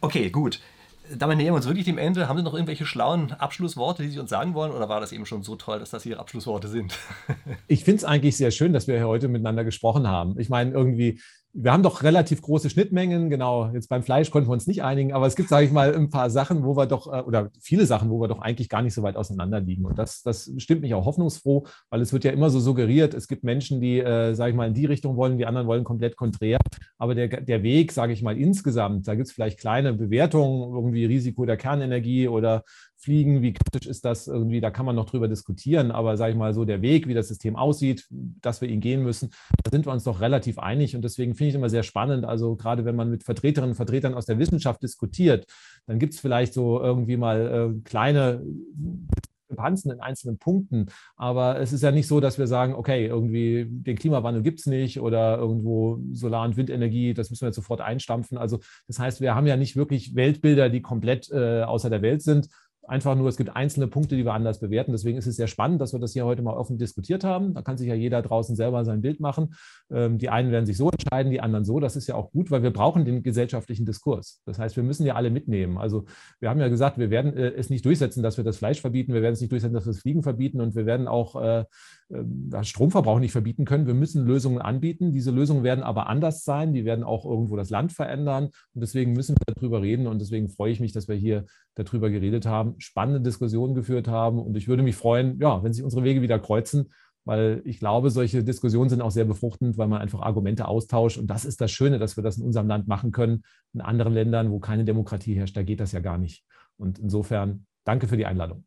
[0.00, 0.60] Okay, gut.
[1.14, 2.28] Damit nähern wir uns wirklich dem Ende.
[2.28, 4.72] Haben Sie noch irgendwelche schlauen Abschlussworte, die Sie uns sagen wollen?
[4.72, 6.96] Oder war das eben schon so toll, dass das Ihre Abschlussworte sind?
[7.66, 10.38] Ich finde es eigentlich sehr schön, dass wir heute miteinander gesprochen haben.
[10.38, 11.20] Ich meine, irgendwie,
[11.54, 13.28] wir haben doch relativ große Schnittmengen.
[13.28, 15.94] Genau, jetzt beim Fleisch konnten wir uns nicht einigen, aber es gibt, sage ich mal,
[15.94, 18.80] ein paar Sachen, wo wir doch, äh, oder viele Sachen, wo wir doch eigentlich gar
[18.80, 19.84] nicht so weit auseinander liegen.
[19.84, 23.28] Und das, das stimmt mich auch hoffnungsfroh, weil es wird ja immer so suggeriert, es
[23.28, 26.16] gibt Menschen, die, äh, sage ich mal, in die Richtung wollen, die anderen wollen komplett
[26.16, 26.58] konträr.
[26.96, 31.04] Aber der, der Weg, sage ich mal, insgesamt, da gibt es vielleicht kleine Bewertungen, irgendwie
[31.04, 32.64] Risiko der Kernenergie oder
[33.02, 36.38] Fliegen, wie kritisch ist das irgendwie, da kann man noch drüber diskutieren, aber sage ich
[36.38, 39.30] mal so, der Weg, wie das System aussieht, dass wir ihn gehen müssen,
[39.62, 42.56] da sind wir uns doch relativ einig und deswegen finde ich immer sehr spannend, also
[42.56, 45.46] gerade wenn man mit Vertreterinnen und Vertretern aus der Wissenschaft diskutiert,
[45.86, 48.42] dann gibt es vielleicht so irgendwie mal äh, kleine
[49.52, 50.86] Diskrepanzen in einzelnen Punkten.
[51.16, 54.66] Aber es ist ja nicht so, dass wir sagen, okay, irgendwie den Klimawandel gibt es
[54.66, 58.38] nicht oder irgendwo Solar- und Windenergie, das müssen wir jetzt sofort einstampfen.
[58.38, 62.22] Also das heißt, wir haben ja nicht wirklich Weltbilder, die komplett äh, außer der Welt
[62.22, 62.48] sind,
[62.86, 64.92] einfach nur, es gibt einzelne Punkte, die wir anders bewerten.
[64.92, 67.54] Deswegen ist es sehr spannend, dass wir das hier heute mal offen diskutiert haben.
[67.54, 69.54] Da kann sich ja jeder draußen selber sein Bild machen.
[69.90, 71.78] Ähm, die einen werden sich so entscheiden, die anderen so.
[71.78, 74.42] Das ist ja auch gut, weil wir brauchen den gesellschaftlichen Diskurs.
[74.46, 75.78] Das heißt, wir müssen ja alle mitnehmen.
[75.78, 76.06] Also
[76.40, 79.14] wir haben ja gesagt, wir werden äh, es nicht durchsetzen, dass wir das Fleisch verbieten.
[79.14, 80.60] Wir werden es nicht durchsetzen, dass wir das Fliegen verbieten.
[80.60, 81.64] Und wir werden auch äh,
[82.10, 83.86] äh, Stromverbrauch nicht verbieten können.
[83.86, 85.12] Wir müssen Lösungen anbieten.
[85.12, 86.72] Diese Lösungen werden aber anders sein.
[86.72, 88.46] Die werden auch irgendwo das Land verändern.
[88.74, 90.08] Und deswegen müssen wir darüber reden.
[90.08, 91.44] Und deswegen freue ich mich, dass wir hier
[91.74, 94.38] darüber geredet haben, spannende Diskussionen geführt haben.
[94.38, 96.90] Und ich würde mich freuen, ja, wenn sich unsere Wege wieder kreuzen,
[97.24, 101.18] weil ich glaube, solche Diskussionen sind auch sehr befruchtend, weil man einfach Argumente austauscht.
[101.18, 103.44] Und das ist das Schöne, dass wir das in unserem Land machen können.
[103.72, 106.44] In anderen Ländern, wo keine Demokratie herrscht, da geht das ja gar nicht.
[106.76, 108.64] Und insofern danke für die Einladung.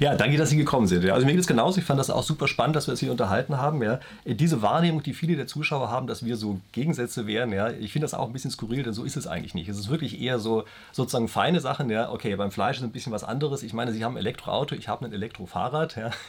[0.00, 1.04] Ja, danke, dass Sie gekommen sind.
[1.04, 1.78] Ja, also mir geht es genauso.
[1.78, 3.82] Ich fand das auch super spannend, dass wir uns hier unterhalten haben.
[3.82, 4.00] Ja.
[4.24, 8.04] Diese Wahrnehmung, die viele der Zuschauer haben, dass wir so Gegensätze wären, ja, ich finde
[8.04, 9.68] das auch ein bisschen skurril, denn so ist es eigentlich nicht.
[9.68, 11.90] Es ist wirklich eher so sozusagen feine Sachen.
[11.90, 13.62] Ja, okay, beim Fleisch ist ein bisschen was anderes.
[13.62, 15.96] Ich meine, Sie haben ein Elektroauto, ich habe ein Elektrofahrrad.
[15.96, 16.10] Ja.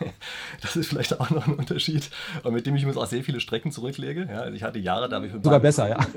[0.62, 2.10] Das ist vielleicht auch noch ein Unterschied,
[2.44, 4.28] und mit dem ich uns auch sehr viele Strecken zurücklege.
[4.30, 4.42] Ja.
[4.42, 5.98] Also ich hatte Jahre, da habe ich sogar besser, ja.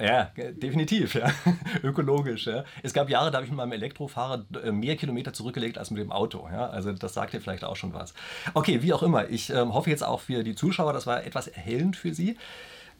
[0.00, 1.30] Ja, definitiv, ja.
[1.82, 2.46] Ökologisch.
[2.46, 2.64] Ja.
[2.82, 6.00] Es gab Jahre, da habe ich mit meinem Elektrofahrrad äh, mehr Kilometer zurückgelegt als mit
[6.00, 6.48] dem Auto.
[6.50, 6.69] Ja.
[6.70, 8.14] Also das sagt dir vielleicht auch schon was.
[8.54, 9.28] Okay, wie auch immer.
[9.28, 12.36] Ich ähm, hoffe jetzt auch für die Zuschauer, das war etwas erhellend für Sie.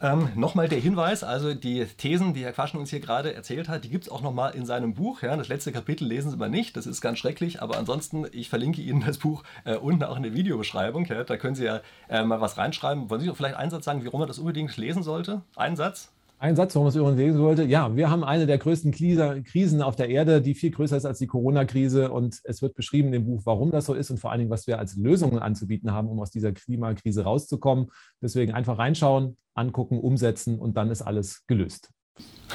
[0.02, 3.84] Ähm, nochmal der Hinweis, also die Thesen, die Herr Quaschen uns hier gerade erzählt hat,
[3.84, 5.20] die gibt es auch nochmal in seinem Buch.
[5.20, 8.48] Ja, das letzte Kapitel lesen Sie mal nicht, das ist ganz schrecklich, aber ansonsten, ich
[8.48, 11.04] verlinke Ihnen das Buch äh, unten auch in der Videobeschreibung.
[11.04, 13.10] Ja, da können Sie ja äh, mal was reinschreiben.
[13.10, 15.42] Wollen Sie vielleicht einen Satz sagen, warum man das unbedingt lesen sollte?
[15.54, 16.10] Einen Satz?
[16.42, 17.64] Ein Satz, warum es übrigens lesen sollte.
[17.64, 21.18] Ja, wir haben eine der größten Krisen auf der Erde, die viel größer ist als
[21.18, 22.10] die Corona-Krise.
[22.10, 24.66] Und es wird beschrieben dem Buch, warum das so ist und vor allen Dingen, was
[24.66, 27.90] wir als Lösungen anzubieten haben, um aus dieser Klimakrise rauszukommen.
[28.22, 31.90] Deswegen einfach reinschauen, angucken, umsetzen und dann ist alles gelöst.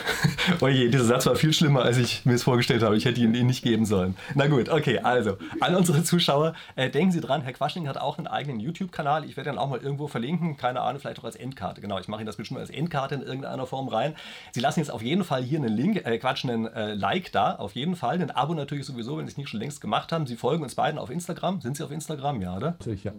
[0.61, 2.97] Oje, dieser Satz war viel schlimmer, als ich mir es vorgestellt habe.
[2.97, 4.15] Ich hätte ihn Ihnen nicht geben sollen.
[4.33, 8.17] Na gut, okay, also, an unsere Zuschauer, äh, denken Sie dran, Herr Quaschning hat auch
[8.17, 9.25] einen eigenen YouTube-Kanal.
[9.25, 11.81] Ich werde den auch mal irgendwo verlinken, keine Ahnung, vielleicht auch als Endkarte.
[11.81, 14.15] Genau, ich mache Ihnen das bestimmt als Endkarte in irgendeiner Form rein.
[14.51, 17.55] Sie lassen jetzt auf jeden Fall hier einen Link, äh, Quatsch, einen äh, Like da,
[17.55, 18.21] auf jeden Fall.
[18.21, 20.27] Ein Abo natürlich sowieso, wenn Sie es nicht schon längst gemacht haben.
[20.27, 21.61] Sie folgen uns beiden auf Instagram.
[21.61, 22.77] Sind Sie auf Instagram, ja, oder?
[23.03, 23.13] Ja.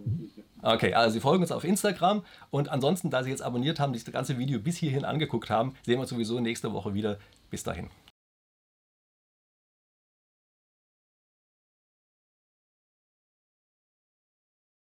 [0.61, 4.05] Okay, also Sie folgen uns auf Instagram und ansonsten, da Sie jetzt abonniert haben, das
[4.05, 7.17] ganze Video bis hierhin angeguckt haben, sehen wir uns sowieso nächste Woche wieder.
[7.49, 7.89] Bis dahin.